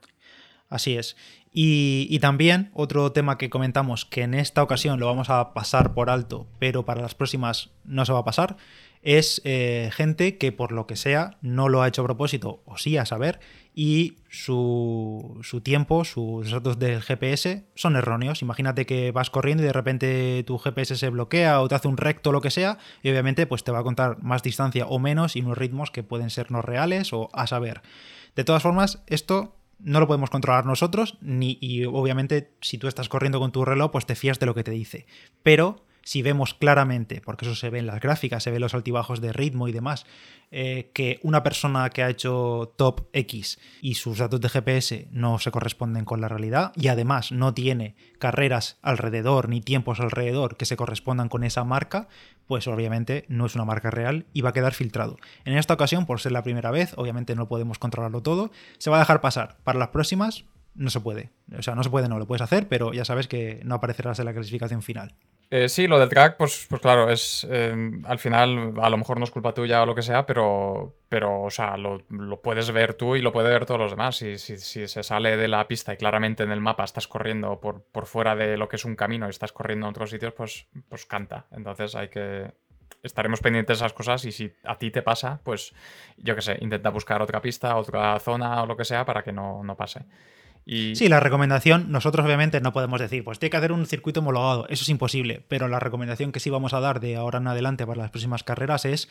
Así 0.70 0.98
es. 0.98 1.18
Y, 1.52 2.20
también 2.20 2.70
otro 2.74 3.12
tema 3.12 3.38
que 3.38 3.50
comentamos, 3.50 4.06
que 4.06 4.22
en 4.22 4.34
esta 4.34 4.62
ocasión 4.62 5.00
lo 5.00 5.08
vamos 5.08 5.30
a 5.30 5.54
pasar 5.54 5.94
por 5.94 6.10
alto, 6.10 6.48
pero 6.60 6.86
para 6.86 7.02
las 7.02 7.16
próximas 7.16 7.72
no 7.84 8.06
se 8.06 8.14
va 8.14 8.20
a 8.20 8.24
pasar, 8.24 8.58
es 9.02 9.42
eh, 9.44 9.90
gente 9.92 10.38
que 10.38 10.52
por 10.52 10.72
lo 10.72 10.86
que 10.86 10.96
sea 10.96 11.38
no 11.42 11.68
lo 11.68 11.82
ha 11.82 11.88
hecho 11.88 12.02
a 12.04 12.06
propósito, 12.06 12.62
o 12.66 12.78
sí 12.78 12.98
a 12.98 13.06
saber, 13.06 13.40
y 13.80 14.16
su, 14.28 15.38
su, 15.44 15.62
tiempo, 15.62 16.04
sus 16.04 16.50
datos 16.50 16.80
del 16.80 17.00
GPS 17.00 17.68
son 17.76 17.96
erróneos. 17.96 18.42
Imagínate 18.42 18.88
que 18.88 19.12
vas 19.12 19.30
corriendo 19.30 19.62
y 19.62 19.68
de 19.68 19.72
repente 19.72 20.44
tu 20.48 20.58
GPS 20.58 20.96
se 20.96 21.10
bloquea 21.10 21.62
o 21.62 21.68
te 21.68 21.76
hace 21.76 21.88
un 21.88 21.98
recto 21.98 22.32
lo 22.32 22.42
que 22.42 22.50
sea, 22.50 22.80
y 23.04 23.12
obviamente 23.12 23.46
pues 23.46 23.64
te 23.64 23.72
va 23.72 23.78
a 23.78 23.84
contar 23.84 24.18
más 24.24 24.42
distancia 24.42 24.88
o 24.88 24.98
menos 24.98 25.36
y 25.36 25.42
unos 25.42 25.60
ritmos 25.60 25.92
que 25.92 26.02
pueden 26.02 26.32
ser 26.32 26.50
no 26.50 26.64
reales 26.64 27.14
o 27.14 27.30
a 27.34 27.46
saber. 27.46 27.84
De 28.36 28.44
todas 28.44 28.64
formas, 28.64 29.04
esto 29.06 29.56
no 29.78 30.00
lo 30.00 30.08
podemos 30.08 30.32
controlar 30.32 30.66
nosotros, 30.66 31.20
ni, 31.22 31.60
y 31.62 31.86
obviamente 31.86 32.56
si 32.62 32.80
tú 32.80 32.88
estás 32.88 33.10
corriendo 33.10 33.40
con 33.40 33.52
tu 33.52 33.64
reloj, 33.64 33.92
pues 33.92 34.08
te 34.08 34.16
fías 34.16 34.40
de 34.40 34.48
lo 34.48 34.56
que 34.56 34.64
te 34.64 34.72
dice. 34.72 35.06
Pero 35.44 35.86
si 36.08 36.22
vemos 36.22 36.54
claramente, 36.54 37.20
porque 37.20 37.44
eso 37.44 37.54
se 37.54 37.70
ve 37.70 37.80
en 37.80 37.86
las 37.86 38.00
gráficas, 38.00 38.42
se 38.42 38.50
ve 38.50 38.62
los 38.62 38.74
altibajos 38.74 39.20
de 39.20 39.34
ritmo 39.34 39.68
y 39.68 39.74
demás, 39.74 40.06
eh, 40.52 40.90
que 40.94 41.20
una 41.22 41.44
persona 41.44 41.90
que 41.90 42.02
ha 42.02 42.10
hecho 42.10 42.74
top 42.78 43.10
X 43.12 43.60
y 43.82 43.96
sus 43.96 44.20
datos 44.20 44.40
de 44.40 44.48
GPS 44.48 45.10
no 45.12 45.38
se 45.38 45.52
corresponden 45.52 46.06
con 46.06 46.22
la 46.22 46.30
realidad 46.30 46.72
y 46.78 46.88
además 46.88 47.34
no 47.34 47.54
tiene 47.54 47.98
carreras 48.20 48.78
alrededor 48.82 49.50
ni 49.50 49.60
tiempos 49.60 50.00
alrededor 50.00 50.56
que 50.56 50.64
se 50.64 50.78
correspondan 50.78 51.28
con 51.28 51.44
esa 51.44 51.66
marca, 51.66 52.08
pues 52.46 52.70
obviamente 52.70 53.26
no 53.28 53.46
es 53.46 53.56
una 53.56 53.66
marca 53.66 53.92
real 53.92 54.28
y 54.32 54.40
va 54.40 54.52
a 54.52 54.54
quedar 54.54 54.74
filtrado. 54.74 55.18
En 55.44 55.58
esta 55.58 55.74
ocasión, 55.74 56.06
por 56.06 56.22
ser 56.22 56.32
la 56.32 56.42
primera 56.42 56.72
vez, 56.72 56.94
obviamente 56.96 57.36
no 57.36 57.50
podemos 57.50 57.80
controlarlo 57.80 58.22
todo, 58.22 58.50
se 58.78 58.90
va 58.90 58.96
a 58.96 59.00
dejar 59.00 59.20
pasar. 59.20 59.58
Para 59.66 59.78
las 59.78 59.90
próximas 59.90 60.46
no 60.74 60.90
se 60.90 61.02
puede. 61.02 61.32
O 61.58 61.62
sea, 61.62 61.76
no 61.76 61.84
se 61.84 61.90
puede, 61.90 62.08
no 62.08 62.18
lo 62.18 62.28
puedes 62.28 62.42
hacer, 62.42 62.70
pero 62.70 62.94
ya 62.94 63.04
sabes 63.04 63.28
que 63.28 63.60
no 63.66 63.76
aparecerás 63.76 64.20
en 64.20 64.26
la 64.26 64.34
clasificación 64.34 64.82
final. 64.82 65.16
Eh, 65.50 65.70
sí, 65.70 65.88
lo 65.88 65.98
del 65.98 66.10
track, 66.10 66.36
pues, 66.36 66.66
pues 66.70 66.82
claro, 66.82 67.10
es 67.10 67.48
em, 67.50 68.04
al 68.06 68.20
final 68.20 68.74
a 68.82 68.90
lo 68.90 68.98
mejor 68.98 69.18
no 69.18 69.24
es 69.24 69.32
culpa 69.32 69.54
tuya 69.54 69.82
o 69.82 69.86
lo 69.86 69.96
que 69.96 70.02
sea, 70.02 70.26
pero, 70.26 70.98
pero 71.08 71.44
o 71.44 71.50
sea, 71.50 71.78
lo, 71.78 72.02
puedes 72.42 72.70
ver 72.72 72.96
tú 72.96 73.16
y 73.16 73.22
lo 73.22 73.32
puede 73.32 73.50
ver 73.50 73.66
todos 73.66 73.80
los 73.80 73.92
demás. 73.92 74.18
Si, 74.18 74.38
si, 74.38 74.58
si, 74.58 74.88
se 74.90 75.04
sale 75.04 75.38
de 75.38 75.48
la 75.48 75.66
pista 75.66 75.94
y 75.94 75.98
claramente 75.98 76.44
en 76.44 76.52
el 76.52 76.60
mapa 76.60 76.84
estás 76.84 77.08
corriendo 77.08 77.62
por, 77.62 77.82
por 77.82 78.08
fuera 78.08 78.36
de 78.36 78.58
lo 78.58 78.68
que 78.68 78.76
es 78.76 78.84
un 78.84 78.98
camino 78.98 79.28
y 79.28 79.30
estás 79.30 79.54
corriendo 79.54 79.86
en 79.86 79.92
otros 79.92 80.10
sitios, 80.10 80.34
pues, 80.34 80.68
pues 80.90 81.06
canta. 81.06 81.46
Entonces 81.52 81.96
hay 81.96 82.10
que... 82.10 82.52
Estaremos 83.04 83.40
pendientes 83.40 83.80
de 83.80 83.86
esas 83.86 83.94
cosas 83.94 84.26
y 84.26 84.34
si 84.34 84.52
a 84.66 84.78
ti 84.78 84.92
te 84.92 85.02
pasa, 85.02 85.40
pues 85.44 85.74
yo 86.18 86.36
qué 86.36 86.42
sé, 86.42 86.58
intenta 86.60 86.90
buscar 86.90 87.22
otra 87.22 87.42
pista, 87.42 87.78
otra 87.78 88.20
zona 88.20 88.64
o 88.64 88.66
lo 88.66 88.76
que 88.76 88.84
sea 88.84 89.06
para 89.06 89.24
que 89.24 89.32
no, 89.32 89.64
no 89.64 89.78
pase. 89.78 90.02
Sí, 90.68 91.08
la 91.08 91.22
recomendación, 91.22 91.92
nosotros 91.92 92.26
obviamente 92.26 92.60
no 92.60 92.74
podemos 92.74 93.00
decir, 93.00 93.24
pues 93.24 93.40
tiene 93.40 93.52
que 93.52 93.58
hacer 93.58 93.72
un 93.72 93.86
circuito 93.86 94.20
homologado, 94.20 94.68
eso 94.68 94.84
es 94.84 94.90
imposible, 94.90 95.44
pero 95.48 95.70
la 95.70 95.80
recomendación 95.80 96.34
que 96.34 96.42
sí 96.42 96.50
vamos 96.50 96.74
a 96.74 96.82
dar 96.82 97.00
de 97.00 97.16
ahora 97.16 97.40
en 97.40 97.48
adelante 97.48 97.88
para 97.88 98.02
las 98.02 98.12
próximas 98.12 98.44
carreras 98.44 98.84
es 98.84 99.08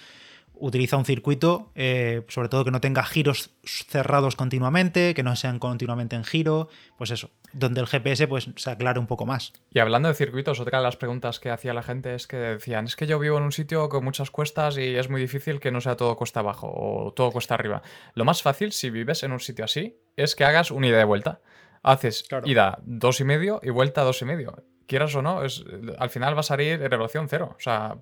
utiliza 0.59 0.97
un 0.97 1.05
circuito, 1.05 1.71
eh, 1.75 2.23
sobre 2.29 2.49
todo 2.49 2.65
que 2.65 2.71
no 2.71 2.81
tenga 2.81 3.05
giros 3.05 3.51
cerrados 3.63 4.37
continuamente, 4.37 5.15
que 5.15 5.23
no 5.23 5.37
sean 5.37 5.59
continuamente 5.59 6.17
en 6.17 6.25
giro, 6.25 6.69
pues 6.97 7.11
eso, 7.11 7.31
donde 7.53 7.81
el 7.81 7.87
GPS 7.87 8.27
pues 8.27 8.51
se 8.57 8.71
aclare 8.71 8.99
un 8.99 9.07
poco 9.07 9.27
más. 9.27 9.53
Y 9.71 9.79
hablando 9.79 10.09
de 10.09 10.15
circuitos, 10.15 10.61
otra 10.61 10.79
de 10.79 10.85
las 10.85 10.97
preguntas 10.97 11.41
que 11.41 11.51
hacía 11.51 11.75
la 11.75 11.83
gente 11.83 12.15
es 12.15 12.27
que 12.27 12.37
decían, 12.37 12.87
es 12.87 12.97
que 12.97 13.07
yo 13.07 13.19
vivo 13.19 13.37
en 13.39 13.45
un 13.45 13.53
sitio 13.53 13.89
con 13.89 14.05
muchas 14.05 14.31
cuestas 14.31 14.79
y 14.79 14.97
es 14.97 15.11
muy 15.11 15.21
difícil 15.21 15.61
que 15.61 15.71
no 15.71 15.81
sea 15.81 15.97
todo 15.97 16.17
cuesta 16.17 16.41
abajo 16.41 16.73
o 16.75 17.13
todo 17.13 17.33
cuesta 17.33 17.55
arriba. 17.55 17.83
Lo 18.15 18.25
más 18.25 18.43
fácil 18.43 18.73
si 18.73 18.91
vives 18.91 19.23
en 19.23 19.33
un 19.33 19.41
sitio 19.41 19.65
así 19.65 19.97
es 20.17 20.35
que 20.35 20.45
hagas 20.45 20.71
una 20.71 20.89
ida 20.89 20.99
de 20.99 21.05
vuelta. 21.05 21.41
Haces 21.83 22.25
ida 22.45 22.79
dos 22.85 23.21
y 23.21 23.25
medio 23.25 23.61
y 23.63 23.71
vuelta 23.71 24.03
dos 24.03 24.21
y 24.23 24.25
medio. 24.25 24.65
Quieras 24.87 25.15
o 25.15 25.23
no, 25.23 25.45
es, 25.45 25.65
al 25.99 26.11
final 26.11 26.35
va 26.35 26.41
a 26.41 26.45
salir 26.45 26.83
en 26.83 26.91
relación 26.91 27.29
cero. 27.29 27.55
O 27.57 27.61
sea, 27.61 27.99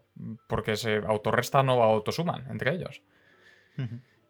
porque 0.46 0.77
se 0.77 0.96
autorrestan 1.07 1.68
o 1.68 1.83
autosuman 1.83 2.46
entre 2.50 2.74
ellos. 2.74 3.03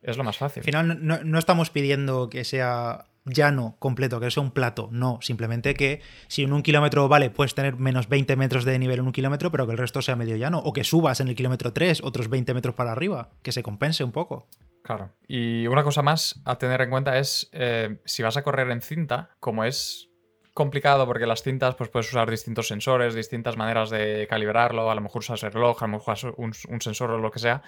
Es 0.03 0.17
lo 0.17 0.25
más 0.25 0.37
fácil. 0.37 0.61
Al 0.61 0.65
final 0.65 1.07
no, 1.07 1.23
no, 1.23 1.39
estamos 1.39 1.71
pidiendo 1.71 2.29
que 2.29 2.45
sea 2.45 3.07
llano 3.25 3.77
completo, 3.79 4.21
que 4.21 4.31
sea 4.31 4.43
un 4.43 4.51
plato. 4.51 4.89
No, 4.93 5.19
simplemente 5.23 5.75
que 5.75 6.01
si 6.29 6.43
en 6.43 6.53
un 6.53 6.63
kilómetro, 6.63 7.09
vale, 7.09 7.31
puedes 7.31 7.55
tener 7.55 7.77
menos 7.77 8.09
20 8.09 8.37
metros 8.37 8.65
de 8.65 8.79
nivel 8.79 9.01
en 9.01 9.07
un 9.07 9.13
kilómetro, 9.13 9.51
pero 9.51 9.67
que 9.67 9.73
el 9.73 9.79
resto 9.79 10.03
sea 10.03 10.15
medio 10.15 10.37
llano. 10.37 10.59
O 10.59 10.73
que 10.73 10.85
subas 10.85 11.21
en 11.21 11.29
el 11.29 11.35
kilómetro 11.35 11.73
3 11.73 12.03
otros 12.03 12.29
20 12.29 12.53
metros 12.55 12.75
para 12.75 12.93
arriba, 12.93 13.31
que 13.43 13.53
se 13.53 13.63
compense 13.63 14.05
un 14.05 14.13
poco. 14.13 14.47
Claro. 14.85 15.13
Y 15.27 15.67
una 15.67 15.83
cosa 15.83 16.03
más 16.03 16.43
a 16.45 16.59
tener 16.59 16.83
en 16.83 16.91
cuenta 16.91 17.19
es 17.19 17.49
eh, 17.53 17.97
si 18.05 18.23
vas 18.23 18.37
a 18.37 18.43
correr 18.43 18.71
en 18.71 18.83
cinta, 18.83 19.31
como 19.41 19.65
es 19.65 20.11
complicado 20.53 21.07
porque 21.07 21.27
las 21.27 21.43
cintas 21.43 21.75
pues 21.75 21.89
puedes 21.89 22.11
usar 22.11 22.31
distintos 22.31 22.69
sensores, 22.69 23.15
distintas 23.15 23.57
maneras 23.57 23.89
de 23.89 24.27
calibrarlo, 24.29 24.91
a 24.91 24.95
lo 24.95 25.01
mejor 25.01 25.21
usas 25.21 25.43
el 25.43 25.53
reloj, 25.53 25.83
a 25.83 25.87
lo 25.87 25.93
mejor 25.93 26.15
usas 26.15 26.35
un, 26.37 26.53
un 26.69 26.81
sensor 26.83 27.13
o 27.13 27.19
lo 27.19 27.31
que 27.31 27.39
sea. 27.39 27.63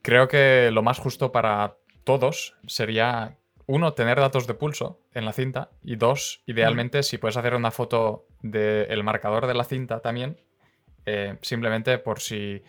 Creo 0.00 0.28
que 0.28 0.70
lo 0.70 0.82
más 0.82 1.00
justo 1.00 1.32
para 1.32 1.76
todos 2.04 2.54
sería 2.68 3.36
uno, 3.66 3.92
tener 3.92 4.20
datos 4.20 4.46
de 4.46 4.54
pulso 4.54 5.00
en 5.12 5.24
la 5.24 5.32
cinta 5.32 5.70
y 5.82 5.96
dos, 5.96 6.42
idealmente 6.46 7.02
si 7.02 7.18
puedes 7.18 7.36
hacer 7.36 7.54
una 7.54 7.72
foto 7.72 8.26
del 8.42 9.02
marcador 9.02 9.48
de 9.48 9.54
la 9.54 9.64
cinta 9.64 10.00
también, 10.00 10.40
eh, 11.04 11.36
simplemente 11.42 11.98
por 11.98 12.20
si 12.20 12.62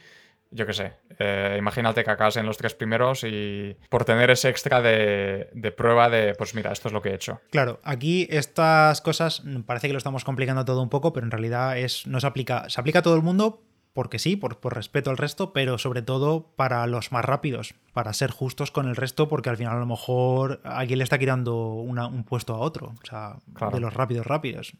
yo 0.51 0.65
qué 0.65 0.73
sé, 0.73 0.93
eh, 1.17 1.55
imagínate 1.57 2.03
que 2.03 2.11
acabas 2.11 2.35
en 2.37 2.45
los 2.45 2.57
tres 2.57 2.75
primeros 2.75 3.23
y 3.23 3.77
por 3.89 4.05
tener 4.05 4.29
ese 4.29 4.49
extra 4.49 4.81
de, 4.81 5.73
prueba 5.75 6.09
de, 6.09 6.35
pues 6.35 6.53
mira, 6.53 6.71
esto 6.71 6.89
es 6.89 6.93
lo 6.93 7.01
que 7.01 7.09
he 7.09 7.15
hecho. 7.15 7.39
Claro, 7.49 7.79
aquí 7.83 8.27
estas 8.29 9.01
cosas 9.01 9.43
parece 9.65 9.87
que 9.87 9.93
lo 9.93 9.97
estamos 9.97 10.25
complicando 10.25 10.65
todo 10.65 10.81
un 10.81 10.89
poco, 10.89 11.13
pero 11.13 11.25
en 11.25 11.31
realidad 11.31 11.77
es, 11.77 12.05
no 12.05 12.19
se 12.19 12.27
aplica, 12.27 12.69
se 12.69 12.79
aplica 12.81 12.99
a 12.99 13.01
todo 13.01 13.15
el 13.15 13.21
mundo 13.21 13.63
porque 13.93 14.19
sí, 14.19 14.35
por, 14.35 14.57
respeto 14.73 15.09
al 15.09 15.17
resto, 15.17 15.53
pero 15.53 15.77
sobre 15.77 16.01
todo 16.01 16.53
para 16.55 16.85
los 16.87 17.11
más 17.11 17.25
rápidos, 17.25 17.75
para 17.93 18.13
ser 18.13 18.31
justos 18.31 18.71
con 18.71 18.87
el 18.87 18.95
resto, 18.95 19.27
porque 19.27 19.49
al 19.49 19.57
final 19.57 19.75
a 19.75 19.79
lo 19.79 19.85
mejor 19.85 20.61
alguien 20.63 20.99
le 20.99 21.03
está 21.03 21.19
quitando 21.19 21.73
un 21.73 22.23
puesto 22.23 22.55
a 22.55 22.59
otro, 22.59 22.93
o 23.01 23.05
sea, 23.05 23.37
de 23.71 23.79
los 23.79 23.93
rápidos 23.93 24.25
rápidos. 24.25 24.73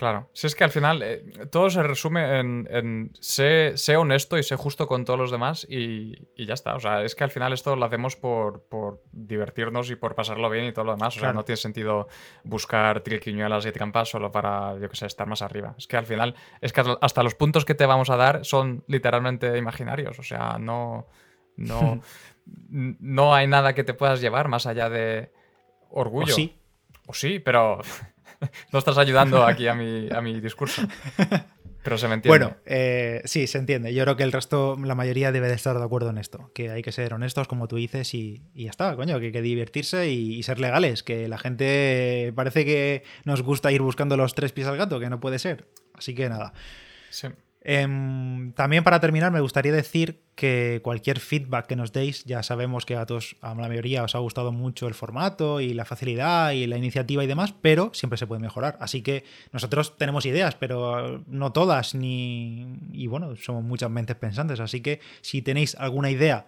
Claro, 0.00 0.30
si 0.32 0.46
es 0.46 0.54
que 0.54 0.64
al 0.64 0.70
final 0.70 1.02
eh, 1.02 1.22
todo 1.50 1.68
se 1.68 1.82
resume 1.82 2.38
en, 2.40 2.66
en 2.70 3.12
sé, 3.20 3.74
honesto 3.98 4.38
y 4.38 4.42
sé 4.42 4.56
justo 4.56 4.86
con 4.86 5.04
todos 5.04 5.20
los 5.20 5.30
demás 5.30 5.66
y, 5.68 6.14
ya 6.42 6.54
está. 6.54 6.74
O 6.74 6.80
sea, 6.80 7.04
es 7.04 7.14
que 7.14 7.22
al 7.22 7.30
final 7.30 7.52
esto 7.52 7.76
lo 7.76 7.84
hacemos 7.84 8.16
por, 8.16 8.64
divertirnos 9.12 9.90
y 9.90 9.96
por 9.96 10.14
pasarlo 10.14 10.48
bien 10.48 10.64
y 10.64 10.72
todo 10.72 10.86
lo 10.86 10.92
demás. 10.92 11.18
O 11.18 11.20
sea, 11.20 11.34
no 11.34 11.44
tiene 11.44 11.58
sentido 11.58 12.08
buscar 12.44 13.02
triquiñuelas 13.02 13.66
y 13.66 13.72
trampas 13.72 14.08
solo 14.08 14.32
para, 14.32 14.78
yo 14.78 14.88
que 14.88 14.96
sé, 14.96 15.04
estar 15.04 15.26
más 15.26 15.42
arriba. 15.42 15.74
Es 15.76 15.86
que 15.86 15.98
al 15.98 16.06
final, 16.06 16.34
es 16.62 16.72
que 16.72 16.82
hasta 17.02 17.22
los 17.22 17.34
puntos 17.34 17.66
que 17.66 17.74
te 17.74 17.84
vamos 17.84 18.08
a 18.08 18.16
dar 18.16 18.46
son 18.46 18.82
literalmente 18.86 19.58
imaginarios. 19.58 20.18
O 20.18 20.22
sea, 20.22 20.56
no, 20.58 21.08
no, 21.58 22.00
no 22.70 23.34
hay 23.34 23.46
nada 23.48 23.74
que 23.74 23.84
te 23.84 23.92
puedas 23.92 24.22
llevar 24.22 24.48
más 24.48 24.64
allá 24.64 24.88
de 24.88 25.30
orgullo. 25.90 26.32
O 26.32 26.36
sí. 26.36 26.56
O 27.06 27.12
sí, 27.12 27.38
pero 27.38 27.82
no 28.72 28.78
estás 28.78 28.98
ayudando 28.98 29.44
aquí 29.44 29.68
a 29.68 29.74
mi, 29.74 30.08
a 30.10 30.20
mi 30.20 30.40
discurso. 30.40 30.82
Pero 31.82 31.96
se 31.96 32.08
me 32.08 32.14
entiende. 32.14 32.38
Bueno, 32.38 32.56
eh, 32.66 33.22
sí, 33.24 33.46
se 33.46 33.58
entiende. 33.58 33.94
Yo 33.94 34.04
creo 34.04 34.16
que 34.16 34.22
el 34.22 34.32
resto, 34.32 34.76
la 34.82 34.94
mayoría 34.94 35.32
debe 35.32 35.48
de 35.48 35.54
estar 35.54 35.78
de 35.78 35.84
acuerdo 35.84 36.10
en 36.10 36.18
esto. 36.18 36.50
Que 36.54 36.70
hay 36.70 36.82
que 36.82 36.92
ser 36.92 37.14
honestos, 37.14 37.48
como 37.48 37.68
tú 37.68 37.76
dices, 37.76 38.12
y, 38.12 38.42
ya 38.54 38.70
está, 38.70 38.94
coño, 38.96 39.18
que 39.18 39.26
hay 39.26 39.32
que 39.32 39.42
divertirse 39.42 40.10
y, 40.10 40.42
ser 40.42 40.60
legales. 40.60 41.02
Que 41.02 41.26
la 41.28 41.38
gente 41.38 42.32
parece 42.34 42.64
que 42.64 43.02
nos 43.24 43.42
gusta 43.42 43.72
ir 43.72 43.80
buscando 43.80 44.16
los 44.16 44.34
tres 44.34 44.52
pies 44.52 44.66
al 44.66 44.76
gato, 44.76 45.00
que 45.00 45.08
no 45.08 45.20
puede 45.20 45.38
ser. 45.38 45.68
Así 45.94 46.14
que 46.14 46.28
nada. 46.28 46.52
Sí. 47.08 47.28
Em, 47.62 48.52
también 48.54 48.84
para 48.84 49.00
terminar, 49.00 49.32
me 49.32 49.40
gustaría 49.40 49.72
decir 49.72 50.22
que 50.34 50.80
cualquier 50.82 51.20
feedback 51.20 51.66
que 51.66 51.76
nos 51.76 51.92
deis, 51.92 52.24
ya 52.24 52.42
sabemos 52.42 52.86
que 52.86 52.96
a 52.96 53.04
todos, 53.04 53.36
a 53.42 53.54
la 53.54 53.68
mayoría 53.68 54.02
os 54.02 54.14
ha 54.14 54.18
gustado 54.18 54.50
mucho 54.50 54.88
el 54.88 54.94
formato 54.94 55.60
y 55.60 55.74
la 55.74 55.84
facilidad 55.84 56.52
y 56.52 56.66
la 56.66 56.78
iniciativa 56.78 57.22
y 57.22 57.26
demás, 57.26 57.54
pero 57.60 57.90
siempre 57.92 58.16
se 58.16 58.26
puede 58.26 58.40
mejorar. 58.40 58.78
Así 58.80 59.02
que 59.02 59.24
nosotros 59.52 59.98
tenemos 59.98 60.24
ideas, 60.24 60.54
pero 60.54 61.22
no 61.26 61.52
todas, 61.52 61.94
ni. 61.94 62.78
Y 62.92 63.08
bueno, 63.08 63.36
somos 63.36 63.62
muchas 63.62 63.90
mentes 63.90 64.16
pensantes. 64.16 64.58
Así 64.60 64.80
que 64.80 65.00
si 65.20 65.42
tenéis 65.42 65.74
alguna 65.74 66.10
idea 66.10 66.46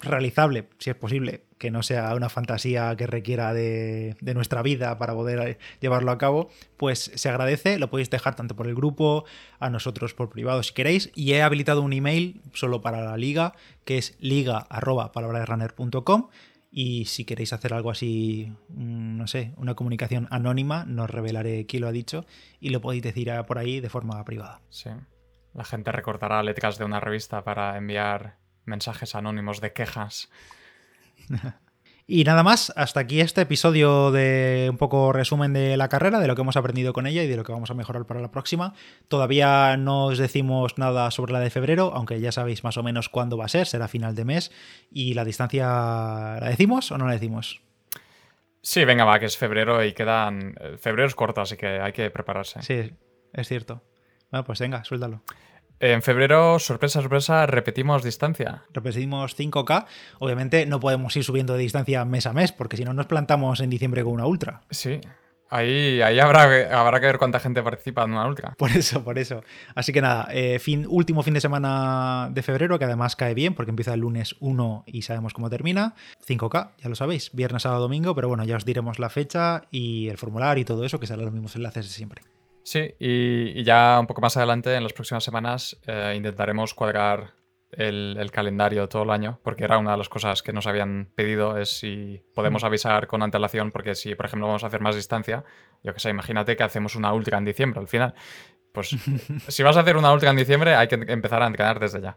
realizable, 0.00 0.68
si 0.78 0.90
es 0.90 0.96
posible, 0.96 1.44
que 1.58 1.70
no 1.70 1.82
sea 1.82 2.14
una 2.14 2.28
fantasía 2.28 2.94
que 2.96 3.06
requiera 3.06 3.54
de, 3.54 4.16
nuestra 4.34 4.62
vida 4.62 4.98
para 4.98 5.14
poder 5.14 5.58
llevarlo 5.80 6.10
a 6.10 6.18
cabo, 6.18 6.50
pues 6.76 7.12
se 7.14 7.28
agradece, 7.28 7.78
lo 7.78 7.88
podéis 7.88 8.10
dejar 8.10 8.34
tanto 8.34 8.56
por 8.56 8.66
el 8.66 8.74
grupo, 8.74 9.24
a 9.60 9.70
nosotros 9.70 10.14
por 10.14 10.28
privado 10.28 10.62
si 10.62 10.74
queréis, 10.74 11.10
y 11.14 11.32
he 11.32 11.42
habilitado 11.42 11.82
un 11.82 11.92
email 11.92 12.40
solo 12.52 12.80
para 12.80 13.02
la 13.02 13.16
liga, 13.16 13.54
que 13.84 13.98
es 13.98 14.16
liga.palabraderunner.com 14.18 16.28
Y 16.72 17.04
si 17.04 17.24
queréis 17.24 17.52
hacer 17.52 17.74
algo 17.74 17.90
así, 17.90 18.52
mm, 18.70 19.16
no 19.16 19.26
sé, 19.26 19.52
una 19.56 19.74
comunicación 19.74 20.26
anónima, 20.30 20.84
nos 20.84 21.10
revelaré 21.10 21.66
quién 21.66 21.82
lo 21.82 21.88
ha 21.88 21.92
dicho 21.92 22.26
y 22.60 22.70
lo 22.70 22.80
podéis 22.80 23.02
decir 23.02 23.30
por 23.46 23.58
ahí 23.58 23.80
de 23.80 23.88
forma 23.88 24.22
privada. 24.24 24.60
Sí. 24.68 24.90
La 25.54 25.64
gente 25.64 25.92
recortará 25.92 26.42
letras 26.42 26.78
de 26.78 26.84
una 26.84 26.98
revista 26.98 27.44
para 27.44 27.76
enviar 27.76 28.41
mensajes 28.64 29.14
anónimos 29.14 29.60
de 29.60 29.72
quejas. 29.72 30.30
Y 32.06 32.24
nada 32.24 32.42
más, 32.42 32.72
hasta 32.76 33.00
aquí 33.00 33.20
este 33.20 33.42
episodio 33.42 34.10
de 34.10 34.66
un 34.70 34.76
poco 34.76 35.12
resumen 35.12 35.52
de 35.52 35.76
la 35.76 35.88
carrera, 35.88 36.18
de 36.18 36.26
lo 36.26 36.34
que 36.34 36.42
hemos 36.42 36.56
aprendido 36.56 36.92
con 36.92 37.06
ella 37.06 37.22
y 37.22 37.28
de 37.28 37.36
lo 37.36 37.44
que 37.44 37.52
vamos 37.52 37.70
a 37.70 37.74
mejorar 37.74 38.06
para 38.06 38.20
la 38.20 38.30
próxima. 38.30 38.74
Todavía 39.08 39.76
no 39.76 40.06
os 40.06 40.18
decimos 40.18 40.78
nada 40.78 41.10
sobre 41.12 41.32
la 41.32 41.40
de 41.40 41.50
febrero, 41.50 41.92
aunque 41.94 42.20
ya 42.20 42.32
sabéis 42.32 42.64
más 42.64 42.76
o 42.76 42.82
menos 42.82 43.08
cuándo 43.08 43.36
va 43.36 43.44
a 43.44 43.48
ser, 43.48 43.66
será 43.66 43.86
final 43.86 44.16
de 44.16 44.24
mes. 44.24 44.50
¿Y 44.90 45.14
la 45.14 45.24
distancia 45.24 45.64
la 45.64 46.48
decimos 46.50 46.90
o 46.90 46.98
no 46.98 47.06
la 47.06 47.12
decimos? 47.12 47.62
Sí, 48.60 48.84
venga, 48.84 49.04
va, 49.04 49.18
que 49.18 49.26
es 49.26 49.38
febrero 49.38 49.84
y 49.84 49.92
quedan... 49.92 50.54
Eh, 50.60 50.76
febrero 50.78 51.08
es 51.08 51.14
corto, 51.14 51.40
así 51.40 51.56
que 51.56 51.66
hay 51.66 51.92
que 51.92 52.10
prepararse. 52.10 52.62
Sí, 52.62 52.92
es 53.32 53.48
cierto. 53.48 53.82
Bueno, 54.30 54.44
pues 54.44 54.58
venga, 54.58 54.84
suéltalo. 54.84 55.22
En 55.82 56.00
febrero, 56.00 56.60
sorpresa, 56.60 57.02
sorpresa, 57.02 57.44
repetimos 57.44 58.04
distancia. 58.04 58.62
Repetimos 58.72 59.36
5K. 59.36 59.86
Obviamente 60.20 60.64
no 60.64 60.78
podemos 60.78 61.16
ir 61.16 61.24
subiendo 61.24 61.54
de 61.54 61.58
distancia 61.58 62.04
mes 62.04 62.24
a 62.26 62.32
mes, 62.32 62.52
porque 62.52 62.76
si 62.76 62.84
no 62.84 62.94
nos 62.94 63.06
plantamos 63.06 63.58
en 63.58 63.68
diciembre 63.68 64.04
con 64.04 64.12
una 64.12 64.24
ultra. 64.24 64.60
Sí. 64.70 65.00
Ahí, 65.50 66.00
ahí 66.00 66.20
habrá, 66.20 66.44
habrá 66.78 67.00
que 67.00 67.06
ver 67.06 67.18
cuánta 67.18 67.40
gente 67.40 67.64
participa 67.64 68.04
en 68.04 68.12
una 68.12 68.28
ultra. 68.28 68.54
Por 68.58 68.70
eso, 68.70 69.02
por 69.02 69.18
eso. 69.18 69.42
Así 69.74 69.92
que 69.92 70.00
nada, 70.00 70.28
eh, 70.30 70.60
fin, 70.60 70.86
último 70.88 71.24
fin 71.24 71.34
de 71.34 71.40
semana 71.40 72.28
de 72.30 72.44
febrero, 72.44 72.78
que 72.78 72.84
además 72.84 73.16
cae 73.16 73.34
bien, 73.34 73.54
porque 73.54 73.70
empieza 73.70 73.92
el 73.92 74.00
lunes 74.02 74.36
1 74.38 74.84
y 74.86 75.02
sabemos 75.02 75.34
cómo 75.34 75.50
termina. 75.50 75.96
5K, 76.24 76.74
ya 76.78 76.88
lo 76.90 76.94
sabéis, 76.94 77.32
viernes, 77.32 77.62
sábado, 77.62 77.82
domingo, 77.82 78.14
pero 78.14 78.28
bueno, 78.28 78.44
ya 78.44 78.54
os 78.54 78.64
diremos 78.64 79.00
la 79.00 79.10
fecha 79.10 79.64
y 79.72 80.06
el 80.10 80.16
formulario 80.16 80.62
y 80.62 80.64
todo 80.64 80.84
eso, 80.84 81.00
que 81.00 81.08
serán 81.08 81.24
los 81.24 81.34
mismos 81.34 81.56
enlaces 81.56 81.86
de 81.86 81.92
siempre. 81.92 82.22
Sí, 82.64 82.94
y, 82.98 83.62
ya 83.64 83.98
un 84.00 84.06
poco 84.06 84.20
más 84.20 84.36
adelante, 84.36 84.74
en 84.74 84.82
las 84.82 84.92
próximas 84.92 85.24
semanas, 85.24 85.80
eh, 85.86 86.14
intentaremos 86.16 86.74
cuadrar 86.74 87.34
el, 87.72 88.30
calendario 88.30 88.88
todo 88.88 89.02
el 89.02 89.10
año, 89.10 89.40
porque 89.42 89.64
era 89.64 89.78
una 89.78 89.92
de 89.92 89.98
las 89.98 90.08
cosas 90.08 90.42
que 90.42 90.52
nos 90.52 90.66
habían 90.66 91.10
pedido, 91.14 91.58
es 91.58 91.70
si 91.70 92.22
podemos 92.34 92.64
avisar 92.64 93.06
con 93.06 93.22
antelación, 93.22 93.72
porque 93.72 93.94
si, 93.94 94.14
por 94.14 94.26
ejemplo, 94.26 94.46
vamos 94.46 94.64
a 94.64 94.68
hacer 94.68 94.80
más 94.80 94.94
distancia, 94.94 95.44
yo 95.82 95.92
que 95.92 96.00
sé, 96.00 96.10
imagínate 96.10 96.56
que 96.56 96.62
hacemos 96.62 96.94
una 96.94 97.12
ultra 97.12 97.38
en 97.38 97.44
diciembre 97.44 97.80
al 97.80 97.88
final. 97.88 98.14
Pues 98.72 98.88
si 99.48 99.62
vas 99.62 99.76
a 99.76 99.80
hacer 99.80 99.96
una 99.96 100.12
ultra 100.12 100.30
en 100.30 100.36
diciembre, 100.36 100.74
hay 100.74 100.88
que 100.88 100.94
empezar 100.94 101.42
a 101.42 101.46
entrenar 101.46 101.80
desde 101.80 102.00
ya. 102.00 102.16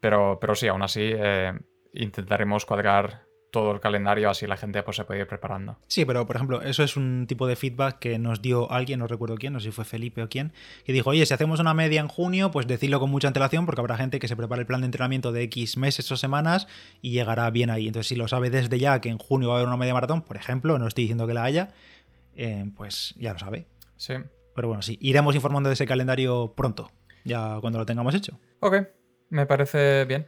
Pero, 0.00 0.38
pero 0.40 0.54
sí, 0.54 0.68
aún 0.68 0.82
así, 0.82 1.00
eh, 1.02 1.52
intentaremos 1.94 2.66
cuadrar 2.66 3.24
todo 3.52 3.70
el 3.70 3.80
calendario, 3.80 4.30
así 4.30 4.46
la 4.46 4.56
gente 4.56 4.82
pues, 4.82 4.96
se 4.96 5.04
puede 5.04 5.20
ir 5.20 5.26
preparando. 5.26 5.76
Sí, 5.86 6.06
pero 6.06 6.26
por 6.26 6.36
ejemplo, 6.36 6.62
eso 6.62 6.82
es 6.82 6.96
un 6.96 7.26
tipo 7.28 7.46
de 7.46 7.54
feedback 7.54 7.98
que 7.98 8.18
nos 8.18 8.40
dio 8.40 8.72
alguien, 8.72 8.98
no 8.98 9.06
recuerdo 9.06 9.36
quién, 9.36 9.52
no 9.52 9.60
sé 9.60 9.66
si 9.66 9.72
fue 9.72 9.84
Felipe 9.84 10.22
o 10.22 10.28
quién, 10.28 10.52
que 10.84 10.92
dijo, 10.92 11.10
oye, 11.10 11.24
si 11.26 11.34
hacemos 11.34 11.60
una 11.60 11.74
media 11.74 12.00
en 12.00 12.08
junio, 12.08 12.50
pues 12.50 12.66
decirlo 12.66 12.98
con 12.98 13.10
mucha 13.10 13.28
antelación, 13.28 13.66
porque 13.66 13.82
habrá 13.82 13.98
gente 13.98 14.18
que 14.18 14.26
se 14.26 14.36
prepare 14.36 14.62
el 14.62 14.66
plan 14.66 14.80
de 14.80 14.86
entrenamiento 14.86 15.32
de 15.32 15.42
X 15.42 15.76
meses 15.76 16.10
o 16.10 16.16
semanas 16.16 16.66
y 17.02 17.10
llegará 17.10 17.50
bien 17.50 17.68
ahí. 17.68 17.86
Entonces, 17.86 18.08
si 18.08 18.16
lo 18.16 18.26
sabe 18.26 18.48
desde 18.48 18.78
ya 18.78 19.02
que 19.02 19.10
en 19.10 19.18
junio 19.18 19.48
va 19.48 19.54
a 19.54 19.58
haber 19.58 19.68
una 19.68 19.76
media 19.76 19.92
maratón, 19.92 20.22
por 20.22 20.36
ejemplo, 20.36 20.78
no 20.78 20.86
estoy 20.88 21.04
diciendo 21.04 21.26
que 21.26 21.34
la 21.34 21.44
haya, 21.44 21.74
eh, 22.34 22.64
pues 22.74 23.14
ya 23.18 23.34
lo 23.34 23.38
sabe. 23.38 23.66
Sí. 23.98 24.14
Pero 24.54 24.68
bueno, 24.68 24.80
sí, 24.80 24.96
iremos 25.02 25.34
informando 25.34 25.68
de 25.68 25.74
ese 25.74 25.86
calendario 25.86 26.54
pronto, 26.56 26.90
ya 27.24 27.58
cuando 27.60 27.78
lo 27.78 27.84
tengamos 27.84 28.14
hecho. 28.14 28.40
Ok, 28.60 28.76
me 29.28 29.44
parece 29.44 30.06
bien. 30.06 30.26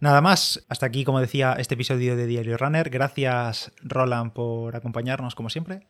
Nada 0.00 0.20
más, 0.20 0.64
hasta 0.68 0.86
aquí, 0.86 1.04
como 1.04 1.20
decía, 1.20 1.56
este 1.58 1.74
episodio 1.74 2.16
de 2.16 2.26
Diario 2.26 2.56
Runner. 2.56 2.88
Gracias, 2.88 3.72
Roland, 3.82 4.32
por 4.32 4.76
acompañarnos, 4.76 5.34
como 5.34 5.50
siempre. 5.50 5.86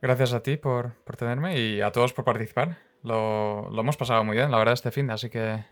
Gracias 0.00 0.32
a 0.32 0.42
ti 0.42 0.56
por, 0.56 0.96
tenerme 1.16 1.60
y 1.60 1.80
a 1.80 1.92
todos 1.92 2.12
por 2.12 2.24
participar. 2.24 2.78
Lo, 3.04 3.68
hemos 3.78 3.96
pasado 3.96 4.24
muy 4.24 4.36
bien, 4.36 4.50
la 4.50 4.58
verdad, 4.58 4.74
este 4.74 4.90
fin, 4.90 5.10
así 5.12 5.30
que 5.30 5.64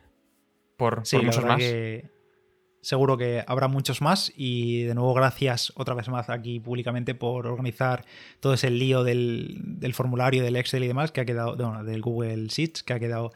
por, 0.76 0.98
muchos 0.98 1.44
más. 1.44 1.62
seguro 2.81 3.18
que 3.18 3.44
habrá 3.46 3.66
muchos 3.66 4.00
más 4.00 4.33
y 4.37 4.85
de 4.85 4.94
nuevo 4.94 5.12
gracias 5.12 5.72
otra 5.74 5.94
vez 5.94 6.09
más 6.09 6.31
aquí 6.31 6.61
públicamente 6.61 7.14
por 7.14 7.46
organizar 7.46 8.07
todo 8.38 8.55
ese 8.55 8.70
lío 8.70 9.03
del, 9.03 9.59
del 9.62 9.94
formulario, 9.94 10.44
del 10.44 10.57
Excel 10.57 10.85
y 10.85 10.88
demás 10.88 11.11
que 11.11 11.22
ha 11.22 11.24
quedado, 11.24 11.57
bueno, 11.57 11.83
del 11.83 12.00
Google 12.00 12.46
Sheets, 12.46 12.85
que 12.85 12.92
ha 12.92 13.00
quedado 13.00 13.33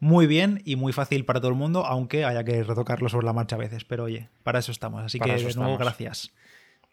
muy 0.00 0.26
bien 0.26 0.62
y 0.64 0.76
muy 0.76 0.92
fácil 0.92 1.24
para 1.24 1.40
todo 1.40 1.50
el 1.50 1.56
mundo, 1.56 1.84
aunque 1.86 2.24
haya 2.24 2.44
que 2.44 2.62
retocarlo 2.62 3.08
sobre 3.08 3.26
la 3.26 3.32
marcha 3.32 3.56
a 3.56 3.58
veces. 3.58 3.84
Pero 3.84 4.04
oye, 4.04 4.28
para 4.42 4.58
eso 4.58 4.72
estamos. 4.72 5.04
Así 5.04 5.18
que 5.18 5.32
de 5.32 5.54
nuevo, 5.54 5.76
gracias. 5.78 6.30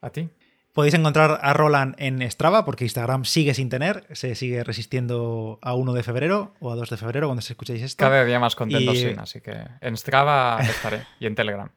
A 0.02 0.10
ti. 0.10 0.30
Podéis 0.76 0.94
encontrar 0.94 1.40
a 1.42 1.54
Roland 1.54 1.96
en 2.00 2.22
Strava 2.30 2.66
porque 2.66 2.84
Instagram 2.84 3.24
sigue 3.24 3.54
sin 3.54 3.70
tener, 3.70 4.06
se 4.12 4.36
sigue 4.36 4.62
resistiendo 4.62 5.58
a 5.62 5.74
1 5.74 5.94
de 5.94 6.04
febrero 6.04 6.54
o 6.60 6.70
a 6.70 6.76
2 6.76 6.90
de 6.90 6.98
febrero 6.98 7.28
cuando 7.28 7.42
se 7.42 7.54
escuchéis 7.54 7.82
esto. 7.82 8.04
Cada 8.04 8.26
día 8.26 8.40
más 8.40 8.56
contento, 8.56 8.94
sí, 8.94 9.16
así 9.18 9.40
que 9.40 9.56
en 9.80 9.96
Strava 9.96 10.60
estaré 10.60 11.06
y 11.22 11.28
en 11.28 11.36
Telegram. 11.36 11.70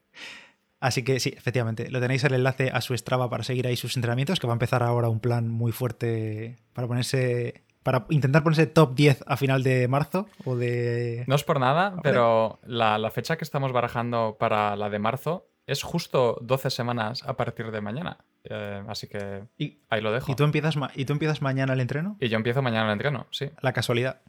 Así 0.81 1.05
que 1.05 1.21
sí, 1.21 1.33
efectivamente, 1.37 1.91
lo 1.91 2.01
tenéis 2.01 2.25
el 2.25 2.35
enlace 2.35 2.71
a 2.73 2.81
su 2.81 2.97
Strava 2.97 3.31
para 3.31 3.45
seguir 3.45 3.69
ahí 3.69 3.77
sus 3.77 3.95
entrenamientos, 3.95 4.41
que 4.41 4.49
va 4.49 4.55
a 4.55 4.57
empezar 4.57 4.83
ahora 4.83 5.09
un 5.09 5.21
plan 5.21 5.49
muy 5.49 5.71
fuerte 5.71 6.57
para 6.73 6.89
ponerse 6.89 7.63
para 7.83 8.07
intentar 8.11 8.43
ponerse 8.43 8.67
top 8.67 8.95
10 8.95 9.25
a 9.27 9.37
final 9.37 9.63
de 9.63 9.89
marzo 9.89 10.27
o 10.45 10.57
de... 10.57 11.25
No 11.27 11.35
es 11.35 11.45
por 11.45 11.61
nada, 11.61 11.97
pero 12.03 12.59
la, 12.65 13.11
fecha 13.11 13.37
que 13.37 13.45
estamos 13.45 13.73
barajando 13.73 14.37
para 14.39 14.77
la 14.77 14.91
de 14.91 14.99
marzo 14.99 15.49
es 15.67 15.83
justo 15.83 16.39
12 16.43 16.71
semanas 16.71 17.23
a 17.27 17.37
partir 17.37 17.71
de 17.71 17.81
mañana. 17.81 18.19
Eh, 18.45 18.83
así 18.89 19.07
que 19.07 19.45
ahí 19.91 20.01
lo 20.01 20.13
dejo. 20.13 20.31
¿y 20.33 20.35
tú, 20.35 20.45
empiezas 20.45 20.77
¿Y 20.95 21.05
tú 21.05 21.13
empiezas 21.13 21.43
mañana 21.43 21.73
el 21.75 21.81
entreno? 21.81 22.17
Y 22.21 22.29
yo 22.29 22.37
empiezo 22.37 22.63
mañana 22.63 22.87
el 22.87 22.93
entreno, 22.93 23.27
sí. 23.31 23.51
La 23.61 23.73
casualidad. 23.73 24.21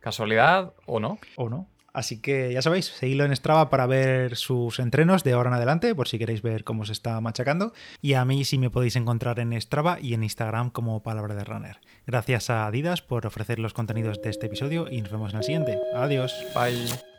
¿Casualidad 0.00 0.74
o 0.86 1.00
no? 1.00 1.18
O 1.36 1.48
no. 1.48 1.68
Así 1.94 2.20
que 2.20 2.52
ya 2.52 2.60
sabéis, 2.60 2.86
seguidlo 2.86 3.24
en 3.24 3.34
Strava 3.34 3.70
para 3.70 3.86
ver 3.86 4.36
sus 4.36 4.80
entrenos 4.80 5.22
de 5.22 5.32
ahora 5.32 5.50
en 5.50 5.54
adelante, 5.54 5.94
por 5.94 6.08
si 6.08 6.18
queréis 6.18 6.42
ver 6.42 6.64
cómo 6.64 6.84
se 6.84 6.92
está 6.92 7.20
machacando. 7.20 7.72
Y 8.02 8.14
a 8.14 8.24
mí 8.24 8.44
sí 8.44 8.58
me 8.58 8.68
podéis 8.68 8.96
encontrar 8.96 9.38
en 9.38 9.58
Strava 9.60 9.98
y 10.00 10.12
en 10.12 10.24
Instagram 10.24 10.70
como 10.70 11.02
Palabra 11.04 11.36
de 11.36 11.44
Runner. 11.44 11.80
Gracias 12.06 12.50
a 12.50 12.66
Adidas 12.66 13.00
por 13.00 13.26
ofrecer 13.26 13.60
los 13.60 13.74
contenidos 13.74 14.20
de 14.20 14.30
este 14.30 14.46
episodio 14.46 14.90
y 14.90 15.00
nos 15.00 15.12
vemos 15.12 15.32
en 15.32 15.38
el 15.38 15.44
siguiente. 15.44 15.78
Adiós. 15.94 16.34
Bye. 16.54 17.13